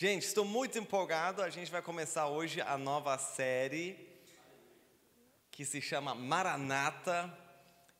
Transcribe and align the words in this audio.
Gente, 0.00 0.26
estou 0.26 0.44
muito 0.44 0.78
empolgado. 0.78 1.42
A 1.42 1.50
gente 1.50 1.72
vai 1.72 1.82
começar 1.82 2.28
hoje 2.28 2.60
a 2.60 2.78
nova 2.78 3.18
série 3.18 3.98
que 5.50 5.64
se 5.64 5.80
chama 5.80 6.14
Maranata 6.14 7.36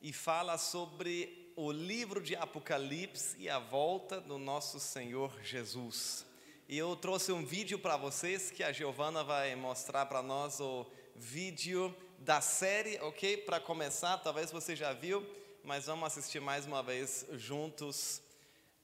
e 0.00 0.12
fala 0.12 0.56
sobre 0.58 1.53
o 1.56 1.72
livro 1.72 2.22
de 2.22 2.37
Apocalipse 2.37 3.37
e 3.40 3.50
a 3.50 3.58
volta 3.58 4.21
do 4.21 4.38
nosso 4.38 4.79
Senhor 4.79 5.42
Jesus. 5.42 6.24
E 6.69 6.79
eu 6.79 6.95
trouxe 6.95 7.32
um 7.32 7.45
vídeo 7.45 7.80
para 7.80 7.96
vocês 7.96 8.49
que 8.49 8.62
a 8.62 8.71
Giovana 8.71 9.25
vai 9.25 9.57
mostrar 9.57 10.07
para 10.07 10.23
nós 10.23 10.61
o 10.61 10.87
vídeo 11.17 11.93
da 12.21 12.41
série, 12.41 12.96
ok? 13.01 13.39
Para 13.39 13.59
começar, 13.59 14.19
talvez 14.19 14.53
você 14.53 14.77
já 14.77 14.93
viu, 14.93 15.29
mas 15.65 15.87
vamos 15.87 16.07
assistir 16.07 16.41
mais 16.41 16.65
uma 16.65 16.80
vez 16.80 17.27
juntos 17.33 18.23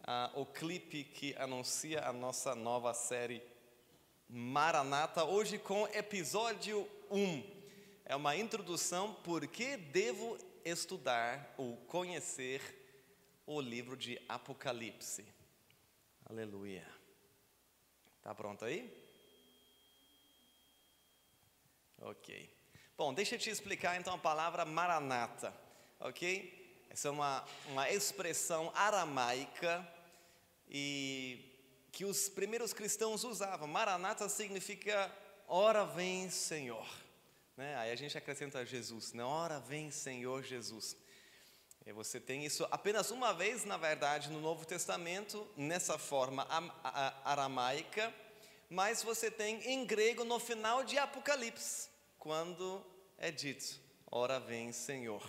uh, 0.04 0.40
o 0.40 0.46
clipe 0.46 1.04
que 1.04 1.34
anuncia 1.36 2.06
a 2.06 2.12
nossa 2.12 2.54
nova 2.54 2.92
série 2.92 3.42
Maranata, 4.28 5.24
hoje 5.24 5.58
com 5.58 5.86
episódio 5.88 6.88
1. 7.10 7.42
É 8.04 8.16
uma 8.16 8.36
introdução 8.36 9.14
por 9.14 9.46
que 9.46 9.76
devo 9.76 10.36
estudar 10.64 11.54
ou 11.56 11.76
conhecer 11.86 12.60
o 13.46 13.60
livro 13.60 13.96
de 13.96 14.20
Apocalipse. 14.28 15.24
Aleluia. 16.24 16.86
Tá 18.22 18.34
pronto 18.34 18.64
aí? 18.64 18.90
Ok. 22.00 22.50
Bom, 22.96 23.12
deixa 23.12 23.34
eu 23.34 23.38
te 23.38 23.50
explicar 23.50 23.98
então 23.98 24.14
a 24.14 24.18
palavra 24.18 24.64
Maranata, 24.64 25.54
ok? 26.00 26.62
Essa 26.88 27.08
é 27.08 27.10
uma, 27.10 27.44
uma 27.68 27.90
expressão 27.90 28.70
aramaica 28.74 29.93
e 30.68 31.54
que 31.92 32.04
os 32.04 32.28
primeiros 32.28 32.72
cristãos 32.72 33.24
usavam. 33.24 33.68
Maranata 33.68 34.28
significa 34.28 35.10
ora 35.46 35.84
vem 35.84 36.28
Senhor. 36.30 36.86
Né? 37.56 37.76
Aí 37.76 37.92
a 37.92 37.96
gente 37.96 38.18
acrescenta 38.18 38.64
Jesus, 38.66 39.12
né? 39.12 39.22
ora 39.22 39.60
vem 39.60 39.90
Senhor 39.90 40.42
Jesus. 40.42 40.96
E 41.86 41.92
você 41.92 42.18
tem 42.18 42.44
isso 42.44 42.66
apenas 42.70 43.10
uma 43.10 43.32
vez, 43.32 43.64
na 43.64 43.76
verdade, 43.76 44.30
no 44.30 44.40
Novo 44.40 44.64
Testamento, 44.64 45.46
nessa 45.56 45.98
forma 45.98 46.46
aramaica, 47.22 48.12
mas 48.70 49.02
você 49.02 49.30
tem 49.30 49.62
em 49.70 49.84
grego 49.84 50.24
no 50.24 50.38
final 50.38 50.82
de 50.82 50.96
Apocalipse, 50.96 51.90
quando 52.18 52.82
é 53.18 53.30
dito: 53.30 53.78
ora 54.10 54.40
vem 54.40 54.72
Senhor. 54.72 55.22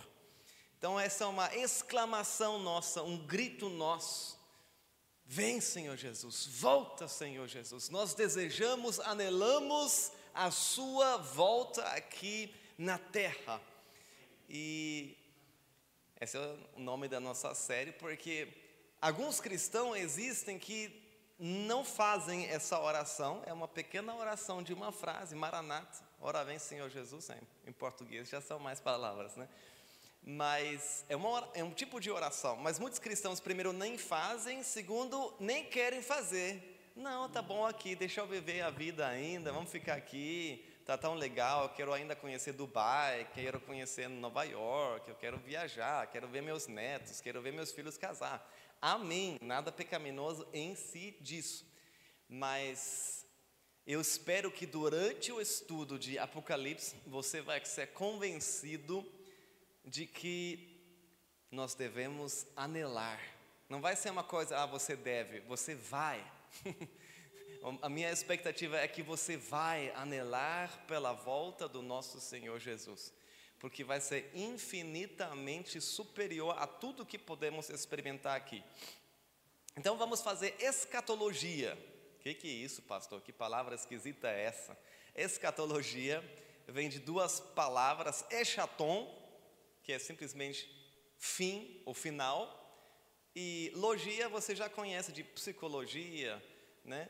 Então, 0.78 0.98
essa 0.98 1.24
é 1.24 1.26
uma 1.26 1.54
exclamação 1.54 2.58
nossa, 2.58 3.02
um 3.02 3.18
grito 3.18 3.68
nosso 3.68 4.38
Vem, 5.28 5.60
Senhor 5.60 5.96
Jesus, 5.96 6.46
volta, 6.46 7.08
Senhor 7.08 7.48
Jesus. 7.48 7.90
Nós 7.90 8.14
desejamos, 8.14 9.00
anelamos 9.00 10.12
a 10.32 10.52
Sua 10.52 11.16
volta 11.16 11.82
aqui 11.88 12.54
na 12.78 12.96
terra. 12.96 13.60
E 14.48 15.16
esse 16.20 16.36
é 16.36 16.56
o 16.76 16.80
nome 16.80 17.08
da 17.08 17.18
nossa 17.18 17.52
série, 17.56 17.90
porque 17.90 18.46
alguns 19.00 19.40
cristãos 19.40 19.96
existem 19.96 20.60
que 20.60 21.04
não 21.38 21.84
fazem 21.84 22.46
essa 22.46 22.80
oração, 22.80 23.42
é 23.46 23.52
uma 23.52 23.66
pequena 23.66 24.14
oração 24.14 24.62
de 24.62 24.72
uma 24.72 24.92
frase, 24.92 25.34
Maranata, 25.34 26.04
ora 26.20 26.44
vem 26.44 26.58
Senhor 26.58 26.88
Jesus, 26.88 27.28
em 27.66 27.72
português 27.72 28.28
já 28.28 28.40
são 28.40 28.58
mais 28.58 28.80
palavras, 28.80 29.34
né? 29.36 29.48
Mas 30.28 31.04
é, 31.08 31.14
uma, 31.14 31.48
é 31.54 31.62
um 31.62 31.70
tipo 31.70 32.00
de 32.00 32.10
oração. 32.10 32.56
Mas 32.56 32.80
muitos 32.80 32.98
cristãos, 32.98 33.38
primeiro, 33.38 33.72
nem 33.72 33.96
fazem, 33.96 34.60
segundo, 34.64 35.32
nem 35.38 35.64
querem 35.64 36.02
fazer. 36.02 36.90
Não, 36.96 37.28
tá 37.28 37.40
bom 37.40 37.64
aqui, 37.64 37.94
deixa 37.94 38.20
eu 38.20 38.26
viver 38.26 38.62
a 38.62 38.70
vida 38.70 39.06
ainda, 39.06 39.52
vamos 39.52 39.70
ficar 39.70 39.94
aqui, 39.94 40.66
tá 40.84 40.96
tão 40.98 41.14
legal, 41.14 41.64
eu 41.64 41.68
quero 41.68 41.92
ainda 41.92 42.16
conhecer 42.16 42.52
Dubai, 42.54 43.28
quero 43.34 43.60
conhecer 43.60 44.08
Nova 44.08 44.42
York, 44.44 45.08
eu 45.08 45.14
quero 45.14 45.38
viajar, 45.38 46.06
quero 46.06 46.26
ver 46.26 46.42
meus 46.42 46.66
netos, 46.66 47.20
quero 47.20 47.40
ver 47.40 47.52
meus 47.52 47.70
filhos 47.70 47.96
casar. 47.96 48.50
Amém, 48.80 49.38
nada 49.42 49.70
pecaminoso 49.70 50.48
em 50.52 50.74
si 50.74 51.16
disso. 51.20 51.70
Mas 52.28 53.26
eu 53.86 54.00
espero 54.00 54.50
que 54.50 54.66
durante 54.66 55.30
o 55.30 55.40
estudo 55.40 55.98
de 55.98 56.18
Apocalipse 56.18 56.96
você 57.06 57.40
vai 57.42 57.64
ser 57.64 57.88
convencido 57.92 59.06
de 59.86 60.04
que 60.04 60.76
nós 61.50 61.74
devemos 61.74 62.46
anelar. 62.56 63.20
Não 63.68 63.80
vai 63.80 63.94
ser 63.94 64.10
uma 64.10 64.24
coisa, 64.24 64.58
ah, 64.58 64.66
você 64.66 64.96
deve, 64.96 65.40
você 65.40 65.74
vai. 65.74 66.24
A 67.82 67.88
minha 67.88 68.12
expectativa 68.12 68.78
é 68.78 68.86
que 68.86 69.02
você 69.02 69.36
vai 69.36 69.90
anelar 69.96 70.84
pela 70.86 71.12
volta 71.12 71.68
do 71.68 71.82
nosso 71.82 72.20
Senhor 72.20 72.60
Jesus, 72.60 73.12
porque 73.58 73.82
vai 73.82 74.00
ser 74.00 74.30
infinitamente 74.34 75.80
superior 75.80 76.54
a 76.58 76.66
tudo 76.66 77.06
que 77.06 77.18
podemos 77.18 77.68
experimentar 77.68 78.36
aqui. 78.36 78.62
Então 79.76 79.96
vamos 79.96 80.22
fazer 80.22 80.54
escatologia. 80.60 81.76
O 82.16 82.22
que, 82.22 82.34
que 82.34 82.48
é 82.48 82.52
isso, 82.52 82.82
pastor? 82.82 83.20
Que 83.20 83.32
palavra 83.32 83.74
esquisita 83.74 84.28
é 84.28 84.44
essa? 84.44 84.78
Escatologia 85.14 86.22
vem 86.68 86.88
de 86.88 87.00
duas 87.00 87.40
palavras, 87.40 88.24
echaton, 88.30 89.25
que 89.86 89.92
é 89.92 90.00
simplesmente 90.00 90.68
fim, 91.16 91.80
o 91.86 91.94
final, 91.94 92.42
e 93.36 93.70
logia 93.76 94.28
você 94.28 94.52
já 94.56 94.68
conhece 94.68 95.12
de 95.12 95.22
psicologia, 95.22 96.42
né? 96.84 97.08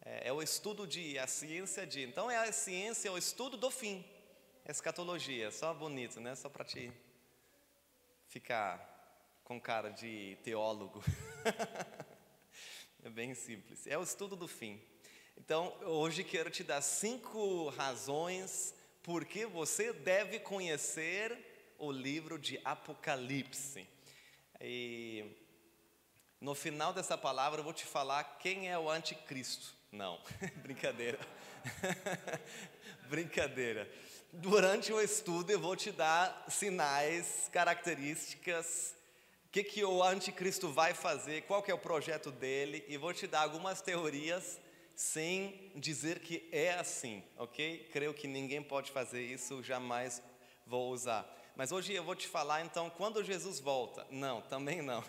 É, 0.00 0.28
é 0.28 0.32
o 0.32 0.40
estudo 0.40 0.86
de, 0.86 1.18
a 1.18 1.26
ciência 1.26 1.86
de. 1.86 2.02
Então 2.02 2.30
é 2.30 2.38
a 2.38 2.50
ciência, 2.50 3.08
é 3.08 3.12
o 3.12 3.18
estudo 3.18 3.58
do 3.58 3.70
fim. 3.70 4.02
Escatologia, 4.66 5.50
só 5.50 5.74
bonito, 5.74 6.18
né? 6.18 6.34
Só 6.34 6.48
para 6.48 6.64
te 6.64 6.90
ficar 8.26 9.38
com 9.44 9.60
cara 9.60 9.90
de 9.90 10.38
teólogo. 10.42 11.04
é 13.04 13.10
bem 13.10 13.34
simples. 13.34 13.86
É 13.86 13.98
o 13.98 14.02
estudo 14.02 14.34
do 14.34 14.48
fim. 14.48 14.80
Então, 15.36 15.76
hoje 15.82 16.24
quero 16.24 16.48
te 16.48 16.64
dar 16.64 16.80
cinco 16.80 17.68
razões 17.68 18.74
por 19.02 19.26
que 19.26 19.44
você 19.44 19.92
deve 19.92 20.40
conhecer 20.40 21.52
o 21.78 21.90
livro 21.90 22.38
de 22.38 22.60
Apocalipse. 22.64 23.86
E 24.60 25.24
no 26.40 26.54
final 26.54 26.92
dessa 26.92 27.16
palavra 27.16 27.60
eu 27.60 27.64
vou 27.64 27.72
te 27.72 27.84
falar 27.84 28.38
quem 28.38 28.70
é 28.70 28.78
o 28.78 28.90
anticristo. 28.90 29.74
Não, 29.90 30.20
brincadeira. 30.62 31.18
brincadeira. 33.08 33.90
Durante 34.32 34.92
o 34.92 35.00
estudo 35.00 35.50
eu 35.50 35.60
vou 35.60 35.76
te 35.76 35.92
dar 35.92 36.46
sinais, 36.48 37.48
características, 37.52 38.94
o 39.46 39.50
que, 39.50 39.62
que 39.62 39.84
o 39.84 40.02
anticristo 40.02 40.68
vai 40.68 40.92
fazer, 40.92 41.42
qual 41.42 41.62
que 41.62 41.70
é 41.70 41.74
o 41.74 41.78
projeto 41.78 42.32
dele, 42.32 42.84
e 42.88 42.96
vou 42.96 43.14
te 43.14 43.26
dar 43.26 43.42
algumas 43.42 43.80
teorias 43.80 44.58
sem 44.96 45.72
dizer 45.76 46.20
que 46.20 46.48
é 46.52 46.74
assim, 46.74 47.22
ok? 47.36 47.88
Creio 47.92 48.14
que 48.14 48.26
ninguém 48.28 48.62
pode 48.62 48.90
fazer 48.90 49.22
isso, 49.22 49.62
jamais 49.62 50.22
vou 50.66 50.90
usar. 50.90 51.24
Mas 51.56 51.70
hoje 51.70 51.92
eu 51.92 52.02
vou 52.02 52.16
te 52.16 52.26
falar 52.26 52.62
então 52.62 52.90
quando 52.90 53.22
Jesus 53.22 53.60
volta. 53.60 54.04
Não, 54.10 54.42
também 54.42 54.82
não. 54.82 55.04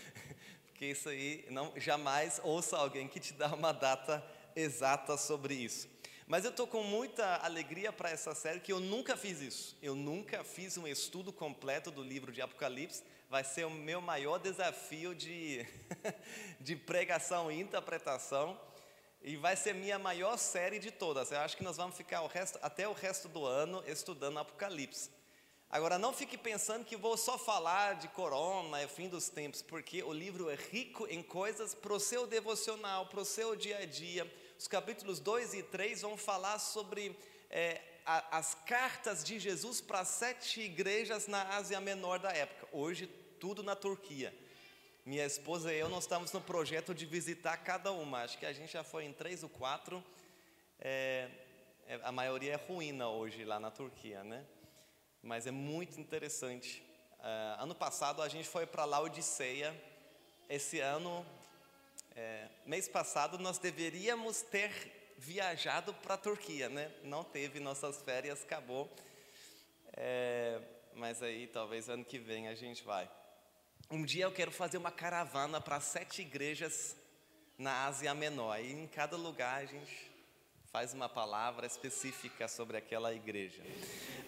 Porque 0.68 0.84
isso 0.84 1.08
aí 1.08 1.46
não 1.48 1.72
jamais 1.76 2.38
ouça 2.44 2.76
alguém 2.76 3.08
que 3.08 3.18
te 3.18 3.32
dá 3.32 3.54
uma 3.54 3.72
data 3.72 4.22
exata 4.54 5.16
sobre 5.16 5.54
isso. 5.54 5.88
Mas 6.26 6.44
eu 6.44 6.50
estou 6.50 6.66
com 6.66 6.82
muita 6.82 7.36
alegria 7.36 7.90
para 7.90 8.10
essa 8.10 8.34
série 8.34 8.60
que 8.60 8.70
eu 8.70 8.80
nunca 8.80 9.16
fiz 9.16 9.40
isso. 9.40 9.78
Eu 9.82 9.94
nunca 9.94 10.44
fiz 10.44 10.76
um 10.76 10.86
estudo 10.86 11.32
completo 11.32 11.90
do 11.90 12.02
livro 12.02 12.30
de 12.30 12.42
Apocalipse. 12.42 13.02
Vai 13.30 13.42
ser 13.42 13.64
o 13.64 13.70
meu 13.70 14.02
maior 14.02 14.38
desafio 14.38 15.14
de, 15.14 15.66
de 16.60 16.76
pregação 16.76 17.50
e 17.50 17.58
interpretação. 17.58 18.60
E 19.22 19.36
vai 19.36 19.56
ser 19.56 19.74
minha 19.74 19.98
maior 19.98 20.36
série 20.36 20.78
de 20.78 20.90
todas. 20.90 21.32
Eu 21.32 21.38
acho 21.40 21.56
que 21.56 21.64
nós 21.64 21.78
vamos 21.78 21.96
ficar 21.96 22.20
o 22.20 22.26
resto, 22.26 22.58
até 22.60 22.86
o 22.86 22.92
resto 22.92 23.26
do 23.26 23.46
ano 23.46 23.82
estudando 23.86 24.38
Apocalipse. 24.38 25.17
Agora, 25.70 25.98
não 25.98 26.14
fique 26.14 26.38
pensando 26.38 26.82
que 26.82 26.96
vou 26.96 27.14
só 27.14 27.36
falar 27.36 27.96
de 27.96 28.08
corona, 28.08 28.80
é 28.80 28.88
fim 28.88 29.06
dos 29.06 29.28
tempos, 29.28 29.60
porque 29.60 30.02
o 30.02 30.14
livro 30.14 30.48
é 30.48 30.54
rico 30.54 31.06
em 31.10 31.22
coisas 31.22 31.74
para 31.74 31.92
o 31.92 32.00
seu 32.00 32.26
devocional, 32.26 33.04
para 33.04 33.20
o 33.20 33.24
seu 33.24 33.54
dia 33.54 33.76
a 33.76 33.84
dia. 33.84 34.26
Os 34.58 34.66
capítulos 34.66 35.20
2 35.20 35.52
e 35.52 35.62
3 35.62 36.00
vão 36.00 36.16
falar 36.16 36.58
sobre 36.58 37.14
é, 37.50 37.82
a, 38.06 38.38
as 38.38 38.54
cartas 38.54 39.22
de 39.22 39.38
Jesus 39.38 39.78
para 39.82 40.06
sete 40.06 40.62
igrejas 40.62 41.26
na 41.26 41.42
Ásia 41.56 41.78
Menor 41.82 42.18
da 42.18 42.32
época. 42.32 42.66
Hoje, 42.72 43.06
tudo 43.38 43.62
na 43.62 43.76
Turquia. 43.76 44.34
Minha 45.04 45.26
esposa 45.26 45.70
e 45.70 45.78
eu, 45.78 45.90
nós 45.90 46.04
estamos 46.04 46.32
no 46.32 46.40
projeto 46.40 46.94
de 46.94 47.04
visitar 47.04 47.58
cada 47.58 47.92
uma. 47.92 48.22
Acho 48.22 48.38
que 48.38 48.46
a 48.46 48.54
gente 48.54 48.72
já 48.72 48.82
foi 48.82 49.04
em 49.04 49.12
três 49.12 49.42
ou 49.42 49.50
quatro. 49.50 50.02
É, 50.80 51.28
é 51.86 52.00
a 52.02 52.10
maioria 52.10 52.54
é 52.54 52.56
ruína 52.56 53.10
hoje 53.10 53.44
lá 53.44 53.60
na 53.60 53.70
Turquia, 53.70 54.24
né? 54.24 54.46
Mas 55.28 55.46
é 55.46 55.50
muito 55.50 56.00
interessante. 56.00 56.82
Uh, 57.20 57.62
ano 57.62 57.74
passado 57.74 58.22
a 58.22 58.28
gente 58.28 58.48
foi 58.48 58.66
para 58.66 58.84
Laodiceia, 58.86 59.70
esse 60.48 60.80
ano 60.80 61.24
É, 62.20 62.48
mês 62.66 62.88
passado 62.88 63.38
nós 63.38 63.58
deveríamos 63.58 64.42
ter 64.42 64.72
viajado 65.16 65.94
para 65.94 66.14
a 66.14 66.18
Turquia, 66.18 66.68
né? 66.68 66.90
Não 67.04 67.22
teve, 67.22 67.60
nossas 67.60 68.02
férias 68.02 68.42
acabou. 68.42 68.90
É, 69.92 70.60
mas 70.94 71.22
aí 71.22 71.46
talvez 71.46 71.88
ano 71.88 72.04
que 72.04 72.18
vem 72.18 72.48
a 72.48 72.56
gente 72.56 72.82
vai. 72.82 73.08
Um 73.88 74.04
dia 74.04 74.24
eu 74.24 74.32
quero 74.32 74.50
fazer 74.50 74.78
uma 74.78 74.90
caravana 74.90 75.60
para 75.60 75.80
sete 75.80 76.22
igrejas 76.22 76.96
na 77.56 77.86
Ásia 77.86 78.12
Menor. 78.14 78.58
E 78.58 78.72
em 78.72 78.88
cada 78.88 79.16
lugar 79.16 79.62
a 79.62 79.66
gente 79.66 80.07
faz 80.78 80.94
uma 80.94 81.08
palavra 81.08 81.66
específica 81.66 82.46
sobre 82.46 82.76
aquela 82.76 83.12
igreja. 83.12 83.60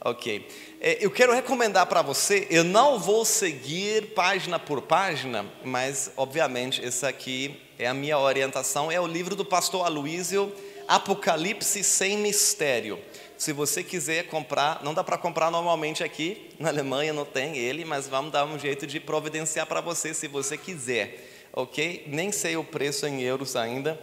Ok. 0.00 0.48
É, 0.80 0.98
eu 1.00 1.08
quero 1.08 1.32
recomendar 1.32 1.86
para 1.86 2.02
você, 2.02 2.48
eu 2.50 2.64
não 2.64 2.98
vou 2.98 3.24
seguir 3.24 4.14
página 4.14 4.58
por 4.58 4.82
página, 4.82 5.46
mas 5.64 6.10
obviamente 6.16 6.84
essa 6.84 7.06
aqui 7.06 7.62
é 7.78 7.86
a 7.86 7.94
minha 7.94 8.18
orientação, 8.18 8.90
é 8.90 9.00
o 9.00 9.06
livro 9.06 9.36
do 9.36 9.44
pastor 9.44 9.86
Aloísio, 9.86 10.52
Apocalipse 10.88 11.84
sem 11.84 12.18
mistério. 12.18 12.98
Se 13.38 13.52
você 13.52 13.84
quiser 13.84 14.26
comprar, 14.26 14.82
não 14.82 14.92
dá 14.92 15.04
para 15.04 15.16
comprar 15.16 15.52
normalmente 15.52 16.02
aqui, 16.02 16.50
na 16.58 16.70
Alemanha 16.70 17.12
não 17.12 17.24
tem 17.24 17.58
ele, 17.58 17.84
mas 17.84 18.08
vamos 18.08 18.32
dar 18.32 18.44
um 18.44 18.58
jeito 18.58 18.88
de 18.88 18.98
providenciar 18.98 19.66
para 19.66 19.80
você 19.80 20.12
se 20.12 20.26
você 20.26 20.58
quiser, 20.58 21.46
ok? 21.52 22.06
Nem 22.08 22.32
sei 22.32 22.56
o 22.56 22.64
preço 22.64 23.06
em 23.06 23.20
euros 23.20 23.54
ainda, 23.54 23.96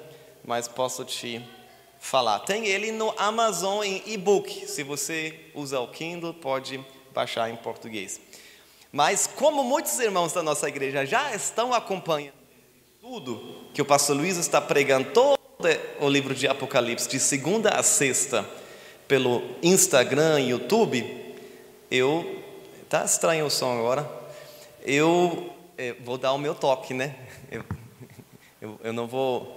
mas 0.45 0.69
posso 0.69 1.03
te 1.03 1.45
falar. 1.99 2.39
Tem 2.39 2.67
ele 2.67 2.91
no 2.91 3.13
Amazon 3.17 3.83
em 3.83 4.01
e-book. 4.05 4.67
Se 4.67 4.83
você 4.83 5.39
usa 5.53 5.79
o 5.79 5.87
Kindle, 5.87 6.33
pode 6.33 6.83
baixar 7.13 7.49
em 7.49 7.55
português. 7.55 8.19
Mas 8.91 9.27
como 9.27 9.63
muitos 9.63 9.99
irmãos 9.99 10.33
da 10.33 10.41
nossa 10.41 10.67
igreja 10.67 11.05
já 11.05 11.33
estão 11.35 11.73
acompanhando 11.73 12.37
tudo 13.01 13.65
que 13.73 13.81
o 13.81 13.85
pastor 13.85 14.17
Luiz 14.17 14.37
está 14.37 14.59
pregando 14.59 15.11
todo 15.11 15.37
o 15.99 16.09
livro 16.09 16.35
de 16.35 16.47
Apocalipse 16.47 17.07
de 17.07 17.19
segunda 17.19 17.69
a 17.71 17.81
sexta 17.81 18.47
pelo 19.07 19.41
Instagram 19.63 20.41
e 20.41 20.49
YouTube, 20.49 21.35
eu 21.89 22.43
tá 22.89 23.05
estranho 23.05 23.45
o 23.45 23.49
som 23.49 23.77
agora. 23.77 24.09
Eu, 24.83 25.53
eu 25.77 25.95
vou 26.03 26.17
dar 26.17 26.33
o 26.33 26.37
meu 26.37 26.53
toque, 26.53 26.93
né? 26.93 27.15
Eu, 27.49 27.63
eu, 28.61 28.79
eu 28.83 28.93
não 28.93 29.07
vou 29.07 29.56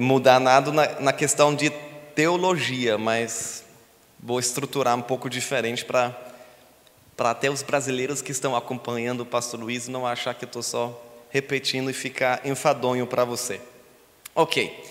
mudar 0.00 0.38
nada 0.38 0.72
na, 0.72 1.00
na 1.00 1.12
questão 1.12 1.54
de 1.54 1.70
teologia, 2.14 2.98
mas 2.98 3.64
vou 4.20 4.38
estruturar 4.38 4.96
um 4.96 5.02
pouco 5.02 5.30
diferente 5.30 5.84
para 5.84 6.16
para 7.16 7.32
até 7.32 7.50
os 7.50 7.62
brasileiros 7.62 8.22
que 8.22 8.30
estão 8.30 8.54
acompanhando 8.54 9.22
o 9.22 9.26
pastor 9.26 9.58
Luiz 9.58 9.88
não 9.88 10.06
achar 10.06 10.34
que 10.34 10.44
eu 10.44 10.46
estou 10.46 10.62
só 10.62 11.04
repetindo 11.30 11.90
e 11.90 11.92
ficar 11.92 12.46
enfadonho 12.46 13.08
para 13.08 13.24
você. 13.24 13.60
Ok. 14.36 14.84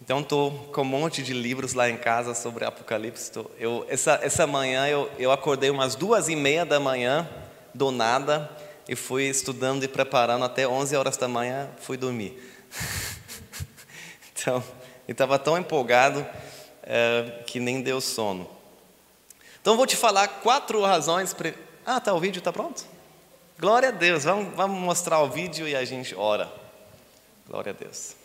Então 0.00 0.20
estou 0.20 0.52
com 0.72 0.82
um 0.82 0.84
monte 0.84 1.20
de 1.20 1.32
livros 1.32 1.74
lá 1.74 1.90
em 1.90 1.96
casa 1.96 2.32
sobre 2.32 2.64
Apocalipse. 2.64 3.32
Tô, 3.32 3.50
eu, 3.58 3.84
essa, 3.88 4.20
essa 4.22 4.46
manhã 4.46 4.86
eu, 4.86 5.10
eu 5.18 5.32
acordei 5.32 5.68
umas 5.68 5.96
duas 5.96 6.28
e 6.28 6.36
meia 6.36 6.64
da 6.64 6.78
manhã, 6.78 7.28
do 7.74 7.90
nada, 7.90 8.48
e 8.88 8.94
fui 8.94 9.24
estudando 9.24 9.82
e 9.82 9.88
preparando 9.88 10.44
até 10.44 10.66
11 10.66 10.94
horas 10.94 11.16
da 11.16 11.26
manhã, 11.26 11.68
fui 11.80 11.96
dormir. 11.96 12.40
então, 14.42 14.62
eu 15.06 15.12
estava 15.12 15.38
tão 15.38 15.56
empolgado 15.56 16.26
é, 16.82 17.42
que 17.46 17.60
nem 17.60 17.80
deu 17.80 18.00
sono. 18.00 18.48
Então 19.60 19.76
vou 19.76 19.86
te 19.86 19.96
falar 19.96 20.26
quatro 20.26 20.82
razões. 20.82 21.32
Pre... 21.32 21.54
Ah, 21.86 22.00
tá, 22.00 22.12
o 22.12 22.18
vídeo 22.18 22.40
está 22.40 22.52
pronto? 22.52 22.84
Glória 23.56 23.90
a 23.90 23.92
Deus. 23.92 24.24
Vamos, 24.24 24.54
vamos 24.56 24.80
mostrar 24.80 25.20
o 25.20 25.30
vídeo 25.30 25.68
e 25.68 25.76
a 25.76 25.84
gente 25.84 26.14
ora. 26.16 26.52
Glória 27.48 27.70
a 27.70 27.74
Deus. 27.74 28.16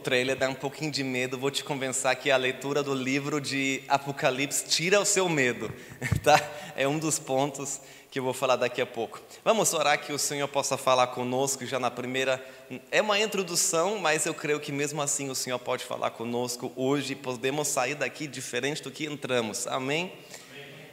Trailer 0.00 0.36
dá 0.36 0.48
um 0.48 0.54
pouquinho 0.54 0.90
de 0.90 1.04
medo, 1.04 1.38
vou 1.38 1.50
te 1.50 1.62
convencer 1.62 2.14
que 2.16 2.30
a 2.30 2.36
leitura 2.36 2.82
do 2.82 2.94
livro 2.94 3.40
de 3.40 3.82
Apocalipse 3.86 4.64
tira 4.66 5.00
o 5.00 5.04
seu 5.04 5.28
medo, 5.28 5.72
tá? 6.24 6.40
É 6.74 6.88
um 6.88 6.98
dos 6.98 7.18
pontos 7.18 7.80
que 8.10 8.18
eu 8.18 8.24
vou 8.24 8.32
falar 8.32 8.56
daqui 8.56 8.80
a 8.80 8.86
pouco. 8.86 9.20
Vamos 9.44 9.72
orar 9.72 10.00
que 10.00 10.12
o 10.12 10.18
Senhor 10.18 10.48
possa 10.48 10.76
falar 10.76 11.08
conosco 11.08 11.64
já 11.64 11.78
na 11.78 11.90
primeira. 11.90 12.44
É 12.90 13.00
uma 13.00 13.20
introdução, 13.20 13.98
mas 13.98 14.26
eu 14.26 14.34
creio 14.34 14.58
que 14.58 14.72
mesmo 14.72 15.00
assim 15.00 15.30
o 15.30 15.34
Senhor 15.34 15.58
pode 15.58 15.84
falar 15.84 16.10
conosco 16.10 16.72
hoje. 16.74 17.14
Podemos 17.14 17.68
sair 17.68 17.94
daqui 17.94 18.26
diferente 18.26 18.82
do 18.82 18.90
que 18.90 19.06
entramos. 19.06 19.66
Amém? 19.68 20.12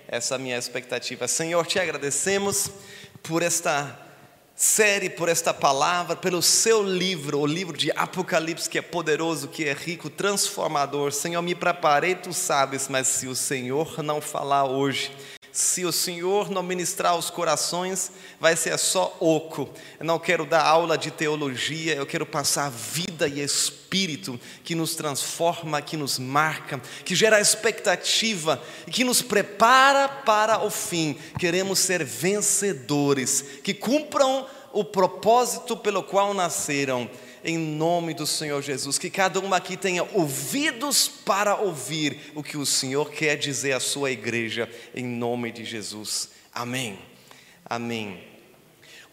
Essa 0.07 0.35
é 0.35 0.37
a 0.37 0.39
minha 0.39 0.57
expectativa. 0.57 1.27
Senhor, 1.27 1.65
te 1.65 1.79
agradecemos 1.79 2.69
por 3.23 3.41
esta 3.41 4.06
série, 4.57 5.07
por 5.07 5.29
esta 5.29 5.53
palavra, 5.53 6.15
pelo 6.15 6.41
seu 6.41 6.81
livro, 6.81 7.39
o 7.39 7.45
livro 7.45 7.77
de 7.77 7.91
Apocalipse, 7.91 8.67
que 8.67 8.79
é 8.79 8.81
poderoso, 8.81 9.47
que 9.47 9.63
é 9.63 9.71
rico, 9.71 10.09
transformador. 10.09 11.11
Senhor, 11.11 11.43
me 11.43 11.53
preparei, 11.53 12.15
tu 12.15 12.33
sabes, 12.33 12.87
mas 12.87 13.05
se 13.05 13.27
o 13.27 13.35
Senhor 13.35 14.01
não 14.01 14.19
falar 14.19 14.65
hoje, 14.65 15.11
se 15.57 15.83
o 15.85 15.91
Senhor 15.91 16.51
não 16.51 16.61
ministrar 16.61 17.17
os 17.17 17.31
corações, 17.31 18.11
vai 18.39 18.55
ser 18.55 18.77
só 18.77 19.17
oco. 19.19 19.67
Eu 19.99 20.05
não 20.05 20.19
quero 20.19 20.45
dar 20.45 20.61
aula 20.61 20.95
de 20.95 21.09
teologia, 21.09 21.95
eu 21.95 22.05
quero 22.05 22.27
passar 22.27 22.69
vida 22.69 23.27
e 23.27 23.41
espírito 23.41 24.39
que 24.63 24.75
nos 24.75 24.95
transforma, 24.95 25.81
que 25.81 25.97
nos 25.97 26.19
marca, 26.19 26.79
que 27.03 27.15
gera 27.15 27.41
expectativa 27.41 28.61
e 28.85 28.91
que 28.91 29.03
nos 29.03 29.23
prepara 29.23 30.07
para 30.07 30.63
o 30.63 30.69
fim. 30.69 31.17
Queremos 31.39 31.79
ser 31.79 32.03
vencedores, 32.03 33.43
que 33.63 33.73
cumpram 33.73 34.45
o 34.71 34.83
propósito 34.83 35.75
pelo 35.75 36.03
qual 36.03 36.35
nasceram 36.35 37.09
em 37.43 37.57
nome 37.57 38.13
do 38.13 38.25
Senhor 38.25 38.61
Jesus. 38.61 38.97
Que 38.97 39.09
cada 39.09 39.39
um 39.39 39.53
aqui 39.53 39.77
tenha 39.77 40.03
ouvidos 40.13 41.07
para 41.07 41.55
ouvir 41.55 42.31
o 42.35 42.43
que 42.43 42.57
o 42.57 42.65
Senhor 42.65 43.11
quer 43.11 43.37
dizer 43.37 43.73
à 43.73 43.79
sua 43.79 44.11
igreja, 44.11 44.69
em 44.95 45.05
nome 45.05 45.51
de 45.51 45.65
Jesus. 45.65 46.29
Amém. 46.53 46.99
Amém. 47.65 48.23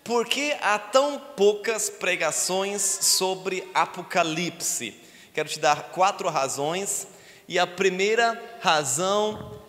Por 0.03 0.27
que 0.27 0.53
há 0.61 0.79
tão 0.79 1.19
poucas 1.19 1.89
pregações 1.89 2.83
sobre 2.83 3.67
Apocalipse? 3.73 4.95
Quero 5.33 5.49
te 5.49 5.59
dar 5.59 5.91
quatro 5.91 6.29
razões, 6.29 7.07
e 7.49 7.59
a 7.59 7.67
primeira 7.67 8.41
razão 8.61 9.61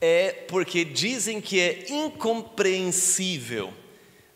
é 0.00 0.30
porque 0.30 0.84
dizem 0.84 1.40
que 1.40 1.58
é 1.58 1.86
incompreensível 1.90 3.72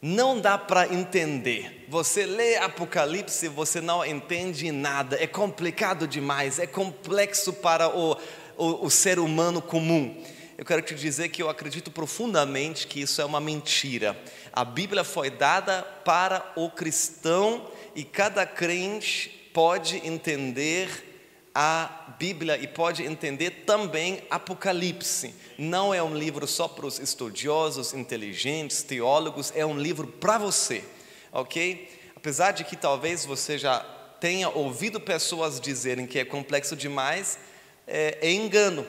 não 0.00 0.40
dá 0.40 0.56
para 0.56 0.92
entender. 0.92 1.84
Você 1.88 2.24
lê 2.24 2.56
Apocalipse, 2.56 3.48
você 3.48 3.80
não 3.80 4.04
entende 4.04 4.72
nada, 4.72 5.22
é 5.22 5.26
complicado 5.26 6.08
demais, 6.08 6.58
é 6.58 6.66
complexo 6.66 7.52
para 7.52 7.94
o, 7.94 8.16
o, 8.56 8.86
o 8.86 8.90
ser 8.90 9.18
humano 9.18 9.60
comum. 9.60 10.22
eu 10.56 10.64
quero 10.64 10.80
te 10.80 10.94
dizer 10.94 11.28
que 11.28 11.42
eu 11.42 11.50
acredito 11.50 11.90
profundamente 11.90 12.86
que 12.86 13.02
isso 13.02 13.20
é 13.20 13.24
uma 13.24 13.40
mentira. 13.40 14.18
A 14.52 14.64
Bíblia 14.64 15.04
foi 15.04 15.28
dada 15.28 15.82
para 15.82 16.50
o 16.56 16.70
cristão 16.70 17.70
e 17.94 18.02
cada 18.02 18.46
crente 18.46 19.50
pode 19.52 19.96
entender 20.06 21.09
a 21.54 22.14
Bíblia 22.18 22.56
e 22.56 22.66
pode 22.66 23.02
entender 23.02 23.64
também 23.66 24.22
Apocalipse. 24.30 25.34
Não 25.58 25.92
é 25.92 26.02
um 26.02 26.16
livro 26.16 26.46
só 26.46 26.68
para 26.68 26.86
os 26.86 26.98
estudiosos, 26.98 27.92
inteligentes, 27.92 28.82
teólogos, 28.82 29.52
é 29.54 29.66
um 29.66 29.78
livro 29.78 30.06
para 30.06 30.38
você, 30.38 30.84
ok? 31.32 31.88
Apesar 32.14 32.52
de 32.52 32.64
que 32.64 32.76
talvez 32.76 33.24
você 33.24 33.58
já 33.58 33.80
tenha 34.20 34.48
ouvido 34.48 35.00
pessoas 35.00 35.60
dizerem 35.60 36.06
que 36.06 36.18
é 36.18 36.24
complexo 36.24 36.76
demais, 36.76 37.38
é, 37.86 38.18
é 38.20 38.30
engano, 38.30 38.86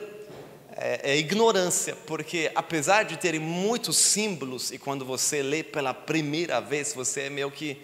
é, 0.76 1.12
é 1.12 1.16
ignorância, 1.16 1.96
porque 2.06 2.50
apesar 2.54 3.04
de 3.04 3.16
terem 3.16 3.40
muitos 3.40 3.96
símbolos, 3.96 4.70
e 4.70 4.78
quando 4.78 5.04
você 5.04 5.42
lê 5.42 5.62
pela 5.62 5.92
primeira 5.92 6.60
vez, 6.60 6.94
você 6.94 7.22
é 7.22 7.30
meio 7.30 7.50
que 7.50 7.80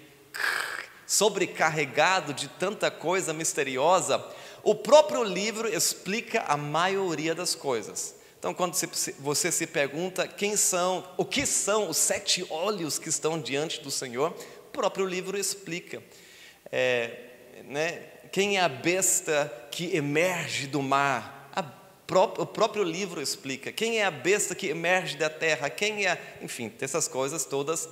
sobrecarregado 1.06 2.34
de 2.34 2.48
tanta 2.48 2.90
coisa 2.90 3.32
misteriosa, 3.32 4.22
o 4.68 4.74
próprio 4.74 5.24
livro 5.24 5.66
explica 5.66 6.42
a 6.42 6.54
maioria 6.54 7.34
das 7.34 7.54
coisas. 7.54 8.14
Então, 8.38 8.52
quando 8.52 8.76
você 9.18 9.50
se 9.50 9.66
pergunta 9.66 10.28
quem 10.28 10.58
são, 10.58 11.08
o 11.16 11.24
que 11.24 11.46
são 11.46 11.88
os 11.88 11.96
sete 11.96 12.44
olhos 12.50 12.98
que 12.98 13.08
estão 13.08 13.40
diante 13.40 13.80
do 13.80 13.90
Senhor, 13.90 14.30
o 14.30 14.70
próprio 14.70 15.06
livro 15.06 15.38
explica. 15.38 16.02
É, 16.70 17.18
né, 17.64 18.02
quem 18.30 18.58
é 18.58 18.60
a 18.60 18.68
besta 18.68 19.50
que 19.70 19.96
emerge 19.96 20.66
do 20.66 20.82
mar? 20.82 21.36
o 22.38 22.46
próprio 22.46 22.84
livro 22.84 23.22
explica. 23.22 23.72
Quem 23.72 24.00
é 24.00 24.04
a 24.04 24.10
besta 24.10 24.54
que 24.54 24.66
emerge 24.66 25.16
da 25.16 25.30
terra? 25.30 25.70
Quem 25.70 26.06
é, 26.06 26.18
enfim, 26.42 26.70
essas 26.80 27.08
coisas 27.08 27.46
todas, 27.46 27.88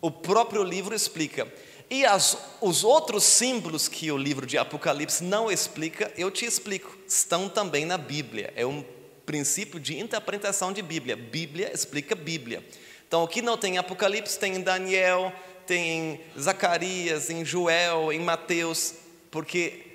o 0.00 0.10
próprio 0.10 0.64
livro 0.64 0.96
explica. 0.96 1.46
E 1.90 2.04
as, 2.04 2.36
os 2.60 2.84
outros 2.84 3.24
símbolos 3.24 3.88
que 3.88 4.12
o 4.12 4.16
livro 4.16 4.46
de 4.46 4.58
Apocalipse 4.58 5.24
não 5.24 5.50
explica, 5.50 6.12
eu 6.18 6.30
te 6.30 6.44
explico, 6.44 6.96
estão 7.06 7.48
também 7.48 7.86
na 7.86 7.96
Bíblia. 7.96 8.52
É 8.54 8.66
um 8.66 8.84
princípio 9.24 9.80
de 9.80 9.98
interpretação 9.98 10.72
de 10.72 10.82
Bíblia. 10.82 11.16
Bíblia 11.16 11.70
explica 11.72 12.14
Bíblia. 12.14 12.62
Então, 13.06 13.22
o 13.22 13.28
que 13.28 13.40
não 13.40 13.56
tem 13.56 13.74
em 13.74 13.78
Apocalipse, 13.78 14.38
tem 14.38 14.56
em 14.56 14.60
Daniel, 14.60 15.32
tem 15.66 15.90
em 15.90 16.20
Zacarias, 16.40 17.30
em 17.30 17.42
Joel, 17.44 18.12
em 18.12 18.20
Mateus, 18.20 18.94
porque 19.30 19.86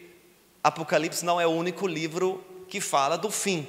Apocalipse 0.64 1.24
não 1.24 1.40
é 1.40 1.46
o 1.46 1.52
único 1.52 1.86
livro 1.86 2.44
que 2.68 2.82
fala 2.82 3.18
do 3.18 3.30
fim. 3.30 3.68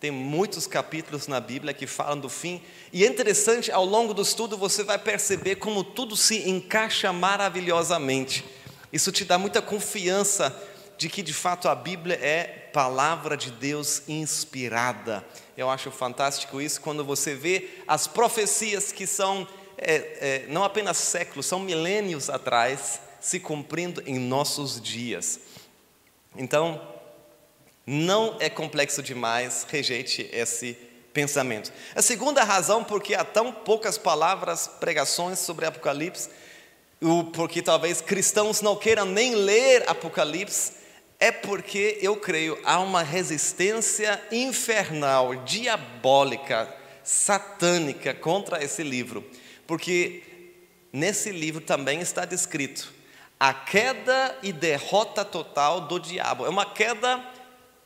Tem 0.00 0.10
muitos 0.10 0.66
capítulos 0.66 1.26
na 1.26 1.40
Bíblia 1.40 1.74
que 1.74 1.86
falam 1.86 2.20
do 2.20 2.28
fim, 2.28 2.62
e 2.92 3.04
é 3.04 3.08
interessante, 3.08 3.72
ao 3.72 3.84
longo 3.84 4.14
do 4.14 4.22
estudo 4.22 4.56
você 4.56 4.84
vai 4.84 4.98
perceber 4.98 5.56
como 5.56 5.82
tudo 5.82 6.16
se 6.16 6.48
encaixa 6.48 7.12
maravilhosamente. 7.12 8.44
Isso 8.92 9.10
te 9.10 9.24
dá 9.24 9.36
muita 9.36 9.60
confiança 9.60 10.56
de 10.96 11.08
que 11.08 11.22
de 11.22 11.34
fato 11.34 11.68
a 11.68 11.74
Bíblia 11.74 12.18
é 12.20 12.44
palavra 12.72 13.36
de 13.36 13.50
Deus 13.50 14.02
inspirada. 14.08 15.24
Eu 15.56 15.68
acho 15.68 15.90
fantástico 15.90 16.60
isso 16.60 16.80
quando 16.80 17.04
você 17.04 17.34
vê 17.34 17.68
as 17.86 18.06
profecias 18.06 18.92
que 18.92 19.06
são 19.06 19.46
é, 19.76 19.94
é, 20.20 20.46
não 20.48 20.64
apenas 20.64 20.96
séculos, 20.96 21.46
são 21.46 21.60
milênios 21.60 22.28
atrás, 22.28 23.00
se 23.20 23.38
cumprindo 23.38 24.02
em 24.06 24.18
nossos 24.18 24.80
dias. 24.80 25.40
Então, 26.36 26.80
não 27.90 28.36
é 28.38 28.50
complexo 28.50 29.02
demais, 29.02 29.66
rejeite 29.66 30.28
esse 30.30 30.76
pensamento. 31.14 31.72
A 31.94 32.02
segunda 32.02 32.44
razão 32.44 32.84
porque 32.84 33.14
há 33.14 33.24
tão 33.24 33.50
poucas 33.50 33.96
palavras, 33.96 34.68
pregações 34.78 35.38
sobre 35.38 35.64
Apocalipse, 35.64 36.28
porque 37.32 37.62
talvez 37.62 38.02
cristãos 38.02 38.60
não 38.60 38.76
queiram 38.76 39.06
nem 39.06 39.34
ler 39.34 39.88
Apocalipse, 39.88 40.72
é 41.18 41.32
porque 41.32 41.98
eu 42.02 42.14
creio 42.16 42.60
há 42.62 42.78
uma 42.78 43.02
resistência 43.02 44.22
infernal, 44.30 45.34
diabólica, 45.36 46.68
satânica 47.02 48.12
contra 48.12 48.62
esse 48.62 48.82
livro. 48.82 49.24
Porque 49.66 50.22
nesse 50.92 51.30
livro 51.30 51.62
também 51.62 52.00
está 52.00 52.26
descrito 52.26 52.92
a 53.40 53.54
queda 53.54 54.36
e 54.42 54.52
derrota 54.52 55.24
total 55.24 55.82
do 55.82 55.98
diabo. 55.98 56.44
É 56.44 56.50
uma 56.50 56.66
queda 56.66 57.37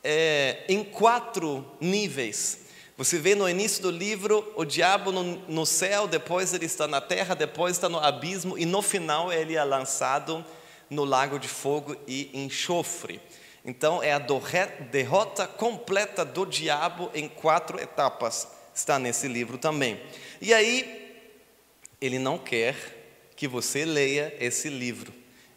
é, 0.02 0.64
em 0.68 0.82
quatro 0.82 1.64
níveis. 1.80 2.60
Você 2.96 3.18
vê 3.18 3.34
no 3.34 3.48
início 3.48 3.82
do 3.82 3.90
livro 3.90 4.52
o 4.54 4.64
diabo 4.64 5.10
no, 5.10 5.22
no, 5.48 5.66
céu, 5.66 6.06
depois 6.06 6.52
ele 6.52 6.66
está 6.66 6.86
na 6.86 7.00
terra, 7.00 7.34
depois 7.34 7.76
está 7.76 7.88
no 7.88 7.98
abismo 7.98 8.58
e 8.58 8.66
no 8.66 8.82
final 8.82 9.32
ele 9.32 9.56
é 9.56 9.64
lançado 9.64 10.44
no 10.90 11.04
lago 11.04 11.38
de 11.38 11.48
fogo 11.48 11.96
e 12.06 12.30
enxofre. 12.34 13.20
Então 13.64 14.02
é 14.02 14.12
a 14.12 14.18
derrota 14.90 15.46
completa 15.46 16.24
do 16.24 16.44
diabo 16.44 17.10
em 17.14 17.28
quatro 17.28 17.80
etapas. 17.80 18.46
Está 18.74 18.98
nesse 18.98 19.28
livro 19.28 19.56
também. 19.56 20.00
E 20.40 20.52
aí 20.52 21.16
ele 22.00 22.18
não 22.18 22.36
quer 22.38 22.76
que 23.36 23.46
você 23.48 23.84
leia 23.84 24.34
esse 24.38 24.68
livro. 24.68 25.12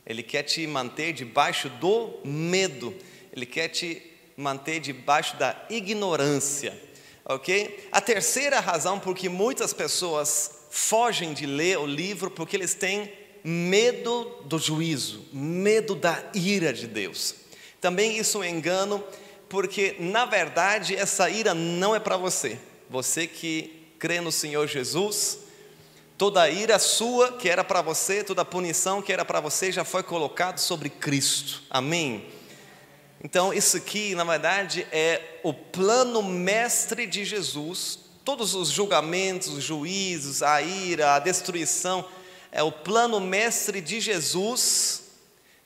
Ele 0.05 0.21
quer 0.21 0.43
te 0.43 0.65
manter 0.67 1.13
debaixo 1.13 1.67
do 1.69 2.19
medo. 2.23 2.95
Ele 3.33 3.45
quer 3.45 3.69
te 3.69 4.14
manter 4.37 4.79
debaixo 4.79 5.37
da 5.37 5.55
ignorância 5.69 6.85
ok? 7.25 7.87
A 7.91 7.99
terceira 7.99 8.59
razão 8.59 8.99
por 8.99 9.15
que 9.15 9.27
muitas 9.27 9.73
pessoas 9.73 10.51
fogem 10.69 11.33
de 11.33 11.45
ler 11.45 11.79
o 11.79 11.85
livro 11.85 12.29
porque 12.29 12.55
eles 12.55 12.75
têm 12.75 13.11
medo 13.43 14.43
do 14.45 14.59
juízo, 14.59 15.25
medo 15.33 15.95
da 15.95 16.23
ira 16.33 16.71
de 16.71 16.87
Deus. 16.87 17.35
Também 17.81 18.17
isso 18.17 18.43
é 18.43 18.47
um 18.47 18.49
engano, 18.49 19.03
porque 19.49 19.95
na 19.99 20.25
verdade 20.25 20.95
essa 20.95 21.29
ira 21.29 21.53
não 21.53 21.95
é 21.95 21.99
para 21.99 22.17
você. 22.17 22.59
Você 22.89 23.25
que 23.25 23.87
crê 23.97 24.21
no 24.21 24.31
Senhor 24.31 24.67
Jesus, 24.67 25.39
toda 26.17 26.41
a 26.41 26.49
ira 26.49 26.77
sua 26.77 27.33
que 27.33 27.49
era 27.49 27.63
para 27.63 27.81
você, 27.81 28.23
toda 28.23 28.41
a 28.41 28.45
punição 28.45 29.01
que 29.01 29.13
era 29.13 29.25
para 29.25 29.39
você 29.39 29.71
já 29.71 29.83
foi 29.83 30.03
colocado 30.03 30.59
sobre 30.59 30.89
Cristo. 30.89 31.63
Amém. 31.69 32.25
Então, 33.25 33.51
isso 33.51 33.75
aqui, 33.75 34.13
na 34.13 34.23
verdade, 34.23 34.85
é 34.91 35.39
o 35.41 35.51
plano 35.51 36.21
mestre 36.21 37.07
de 37.07 37.25
Jesus. 37.25 37.97
Todos 38.23 38.53
os 38.53 38.69
julgamentos, 38.69 39.47
os 39.47 39.63
juízos, 39.63 40.43
a 40.43 40.61
ira, 40.61 41.15
a 41.15 41.17
destruição, 41.17 42.07
é 42.51 42.61
o 42.61 42.71
plano 42.71 43.19
mestre 43.19 43.81
de 43.81 43.99
Jesus 43.99 45.05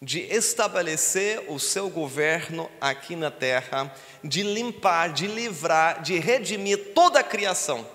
de 0.01 0.22
estabelecer 0.22 1.51
o 1.51 1.60
seu 1.60 1.89
governo 1.89 2.72
aqui 2.80 3.13
na 3.13 3.30
terra, 3.30 3.94
de 4.24 4.42
limpar, 4.42 5.12
de 5.12 5.28
livrar, 5.28 6.01
de 6.01 6.18
redimir 6.18 6.94
toda 6.96 7.20
a 7.20 7.24
criação. 7.24 7.86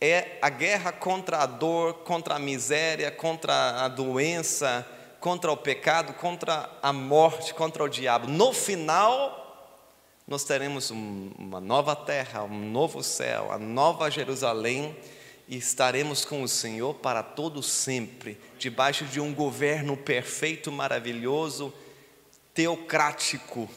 É 0.00 0.38
a 0.40 0.48
guerra 0.48 0.92
contra 0.92 1.38
a 1.38 1.46
dor, 1.46 1.94
contra 2.04 2.36
a 2.36 2.38
miséria, 2.38 3.10
contra 3.10 3.82
a 3.84 3.88
doença, 3.88 4.86
contra 5.22 5.52
o 5.52 5.56
pecado, 5.56 6.12
contra 6.14 6.68
a 6.82 6.92
morte, 6.92 7.54
contra 7.54 7.84
o 7.84 7.88
diabo. 7.88 8.26
No 8.26 8.52
final, 8.52 9.78
nós 10.26 10.42
teremos 10.42 10.90
uma 10.90 11.60
nova 11.60 11.94
terra, 11.94 12.42
um 12.42 12.70
novo 12.70 13.04
céu, 13.04 13.52
a 13.52 13.58
nova 13.58 14.10
Jerusalém 14.10 14.96
e 15.46 15.56
estaremos 15.56 16.24
com 16.24 16.42
o 16.42 16.48
Senhor 16.48 16.94
para 16.94 17.22
todo 17.22 17.62
sempre, 17.62 18.36
debaixo 18.58 19.04
de 19.04 19.20
um 19.20 19.32
governo 19.32 19.96
perfeito, 19.96 20.72
maravilhoso, 20.72 21.72
teocrático 22.52 23.70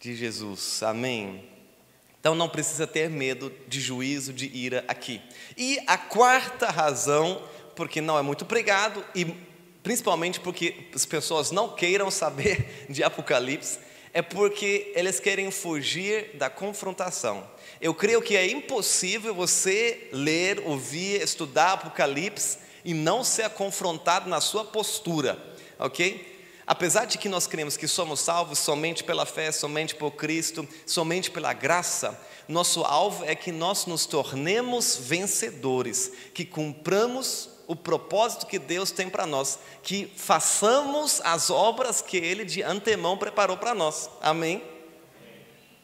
de 0.00 0.16
Jesus. 0.16 0.82
Amém. 0.82 1.46
Então 2.18 2.34
não 2.34 2.48
precisa 2.48 2.86
ter 2.86 3.10
medo 3.10 3.52
de 3.68 3.82
juízo, 3.82 4.32
de 4.32 4.46
ira 4.46 4.82
aqui. 4.88 5.20
E 5.58 5.78
a 5.86 5.98
quarta 5.98 6.70
razão, 6.70 7.42
porque 7.76 8.00
não 8.00 8.18
é 8.18 8.22
muito 8.22 8.46
pregado 8.46 9.04
e 9.14 9.46
principalmente 9.88 10.38
porque 10.38 10.74
as 10.94 11.06
pessoas 11.06 11.50
não 11.50 11.70
queiram 11.70 12.10
saber 12.10 12.84
de 12.92 13.02
Apocalipse, 13.02 13.78
é 14.12 14.20
porque 14.20 14.92
eles 14.94 15.18
querem 15.18 15.50
fugir 15.50 16.36
da 16.36 16.50
confrontação. 16.50 17.48
Eu 17.80 17.94
creio 17.94 18.20
que 18.20 18.36
é 18.36 18.46
impossível 18.50 19.34
você 19.34 20.10
ler, 20.12 20.60
ouvir, 20.66 21.22
estudar 21.22 21.72
Apocalipse 21.72 22.58
e 22.84 22.92
não 22.92 23.24
ser 23.24 23.48
confrontado 23.48 24.28
na 24.28 24.42
sua 24.42 24.62
postura, 24.62 25.42
ok? 25.78 26.36
Apesar 26.66 27.06
de 27.06 27.16
que 27.16 27.26
nós 27.26 27.46
cremos 27.46 27.78
que 27.78 27.88
somos 27.88 28.20
salvos 28.20 28.58
somente 28.58 29.02
pela 29.02 29.24
fé, 29.24 29.50
somente 29.50 29.94
por 29.94 30.10
Cristo, 30.10 30.68
somente 30.84 31.30
pela 31.30 31.54
graça, 31.54 32.20
nosso 32.46 32.82
alvo 32.84 33.24
é 33.24 33.34
que 33.34 33.50
nós 33.50 33.86
nos 33.86 34.04
tornemos 34.04 34.98
vencedores, 35.00 36.12
que 36.34 36.44
cumpramos 36.44 37.56
o 37.68 37.76
propósito 37.76 38.46
que 38.46 38.58
Deus 38.58 38.90
tem 38.90 39.08
para 39.08 39.26
nós, 39.26 39.60
que 39.84 40.10
façamos 40.16 41.20
as 41.22 41.50
obras 41.50 42.02
que 42.02 42.16
Ele 42.16 42.44
de 42.44 42.62
antemão 42.62 43.16
preparou 43.16 43.56
para 43.56 43.74
nós. 43.74 44.10
Amém? 44.20 44.60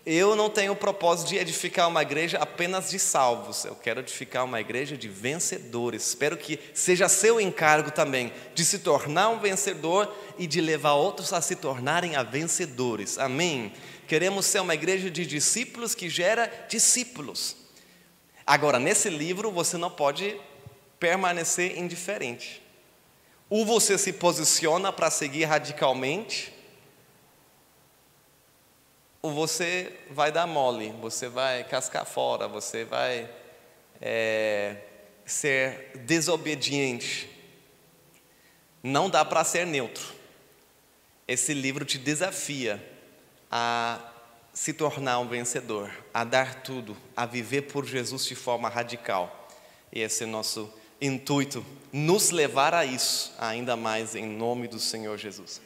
eu 0.06 0.36
não 0.36 0.50
tenho 0.50 0.72
o 0.72 0.76
propósito 0.76 1.28
de 1.28 1.38
edificar 1.38 1.88
uma 1.88 2.02
igreja 2.02 2.36
apenas 2.38 2.90
de 2.90 2.98
salvos, 2.98 3.64
eu 3.64 3.74
quero 3.74 4.00
edificar 4.00 4.44
uma 4.44 4.60
igreja 4.60 4.98
de 4.98 5.08
vencedores. 5.08 6.08
Espero 6.08 6.36
que 6.36 6.60
seja 6.74 7.08
seu 7.08 7.40
encargo 7.40 7.90
também 7.90 8.30
de 8.54 8.64
se 8.64 8.80
tornar 8.80 9.30
um 9.30 9.38
vencedor 9.38 10.14
e 10.38 10.46
de 10.46 10.60
levar 10.60 10.92
outros 10.92 11.32
a 11.32 11.40
se 11.40 11.56
tornarem 11.56 12.16
a 12.16 12.22
vencedores. 12.22 13.18
Amém? 13.18 13.72
Queremos 14.06 14.44
ser 14.44 14.60
uma 14.60 14.74
igreja 14.74 15.10
de 15.10 15.24
discípulos 15.24 15.94
que 15.94 16.10
gera 16.10 16.52
discípulos. 16.68 17.56
Agora, 18.46 18.78
nesse 18.78 19.08
livro 19.08 19.50
você 19.50 19.78
não 19.78 19.90
pode 19.90 20.38
permanecer 20.98 21.78
indiferente. 21.78 22.62
Ou 23.48 23.64
você 23.64 23.98
se 23.98 24.12
posiciona 24.12 24.92
para 24.92 25.10
seguir 25.10 25.44
radicalmente, 25.44 26.52
ou 29.20 29.32
você 29.32 30.00
vai 30.10 30.30
dar 30.30 30.46
mole, 30.46 30.94
você 31.00 31.28
vai 31.28 31.64
cascar 31.64 32.04
fora, 32.04 32.46
você 32.46 32.84
vai 32.84 33.30
é, 34.00 34.76
ser 35.24 35.92
desobediente. 36.04 37.30
Não 38.82 39.08
dá 39.08 39.24
para 39.24 39.42
ser 39.44 39.66
neutro. 39.66 40.04
Esse 41.26 41.54
livro 41.54 41.86
te 41.86 41.96
desafia 41.96 42.86
a 43.50 43.98
se 44.52 44.72
tornar 44.72 45.18
um 45.20 45.26
vencedor, 45.26 45.90
a 46.12 46.22
dar 46.22 46.62
tudo, 46.62 46.96
a 47.16 47.24
viver 47.24 47.62
por 47.62 47.86
Jesus 47.86 48.26
de 48.26 48.34
forma 48.34 48.68
radical. 48.68 49.48
E 49.90 50.00
esse 50.00 50.24
é 50.24 50.26
nosso 50.26 50.72
intuito, 51.06 51.64
nos 51.92 52.30
levar 52.30 52.74
a 52.74 52.84
isso, 52.84 53.32
ainda 53.38 53.76
mais 53.76 54.14
em 54.14 54.26
nome 54.26 54.66
do 54.66 54.78
Senhor 54.78 55.16
Jesus. 55.18 55.60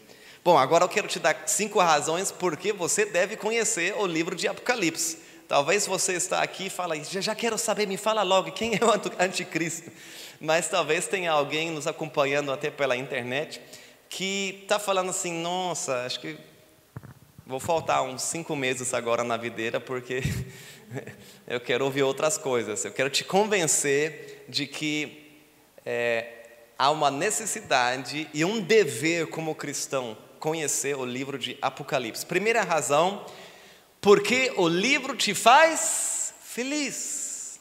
Bom, 0.44 0.58
agora 0.58 0.84
eu 0.84 0.88
quero 0.88 1.06
te 1.08 1.18
dar 1.18 1.44
cinco 1.46 1.78
razões 1.78 2.32
porque 2.32 2.72
você 2.72 3.04
deve 3.04 3.36
conhecer 3.36 3.94
o 3.96 4.06
livro 4.06 4.34
de 4.34 4.48
Apocalipse. 4.48 5.18
Talvez 5.46 5.86
você 5.86 6.14
está 6.14 6.42
aqui 6.42 6.66
e 6.66 6.70
fala, 6.70 6.96
já, 7.02 7.20
já 7.20 7.34
quero 7.34 7.56
saber, 7.56 7.86
me 7.86 7.96
fala 7.96 8.22
logo 8.22 8.52
quem 8.52 8.74
é 8.74 8.84
o 8.84 8.90
anticristo. 9.22 9.90
Mas 10.40 10.68
talvez 10.68 11.06
tenha 11.06 11.32
alguém 11.32 11.70
nos 11.70 11.86
acompanhando 11.86 12.52
até 12.52 12.70
pela 12.70 12.96
internet 12.96 13.60
que 14.08 14.60
está 14.62 14.78
falando 14.78 15.10
assim, 15.10 15.32
nossa, 15.32 16.04
acho 16.04 16.20
que 16.20 16.36
vou 17.46 17.60
faltar 17.60 18.02
uns 18.02 18.22
cinco 18.22 18.54
meses 18.54 18.92
agora 18.92 19.24
na 19.24 19.36
videira 19.36 19.80
porque 19.80 20.22
eu 21.46 21.60
quero 21.60 21.84
ouvir 21.84 22.02
outras 22.02 22.36
coisas. 22.36 22.84
Eu 22.84 22.92
quero 22.92 23.08
te 23.08 23.24
convencer 23.24 24.44
de 24.48 24.66
que 24.66 25.27
é, 25.90 26.26
há 26.78 26.90
uma 26.90 27.10
necessidade 27.10 28.28
e 28.34 28.44
um 28.44 28.60
dever 28.60 29.28
como 29.28 29.54
cristão 29.54 30.18
conhecer 30.38 30.94
o 30.94 31.04
livro 31.06 31.38
de 31.38 31.56
Apocalipse. 31.62 32.26
Primeira 32.26 32.62
razão, 32.62 33.24
porque 33.98 34.52
o 34.58 34.68
livro 34.68 35.16
te 35.16 35.32
faz 35.32 36.34
feliz. 36.44 37.58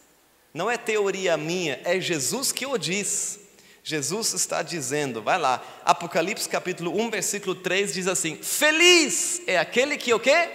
Não 0.53 0.69
é 0.69 0.75
teoria 0.75 1.37
minha, 1.37 1.79
é 1.85 2.01
Jesus 2.01 2.51
que 2.51 2.65
o 2.65 2.77
diz. 2.77 3.39
Jesus 3.81 4.33
está 4.33 4.61
dizendo, 4.61 5.21
vai 5.21 5.39
lá, 5.39 5.63
Apocalipse 5.85 6.49
capítulo 6.49 6.99
1, 6.99 7.09
versículo 7.09 7.55
3 7.55 7.93
diz 7.93 8.07
assim: 8.07 8.35
Feliz 8.35 9.41
é 9.47 9.57
aquele 9.57 9.95
que 9.95 10.13
o 10.13 10.19
quê? 10.19 10.49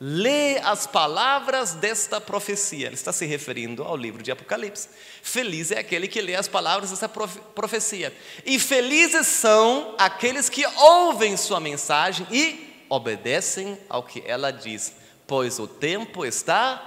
Lê 0.00 0.58
as 0.58 0.86
palavras 0.86 1.74
desta 1.74 2.20
profecia. 2.20 2.86
Ele 2.86 2.94
está 2.94 3.12
se 3.12 3.26
referindo 3.26 3.82
ao 3.82 3.96
livro 3.96 4.22
de 4.22 4.30
Apocalipse. 4.30 4.88
Feliz 5.22 5.72
é 5.72 5.78
aquele 5.78 6.06
que 6.06 6.20
lê 6.20 6.34
as 6.34 6.46
palavras 6.46 6.90
dessa 6.90 7.08
profecia. 7.08 8.16
E 8.44 8.58
felizes 8.58 9.26
são 9.26 9.94
aqueles 9.98 10.48
que 10.48 10.64
ouvem 10.66 11.36
sua 11.36 11.58
mensagem 11.58 12.26
e 12.30 12.84
obedecem 12.88 13.78
ao 13.88 14.02
que 14.02 14.22
ela 14.26 14.50
diz, 14.50 14.94
pois 15.26 15.58
o 15.58 15.66
tempo 15.66 16.24
está 16.24 16.80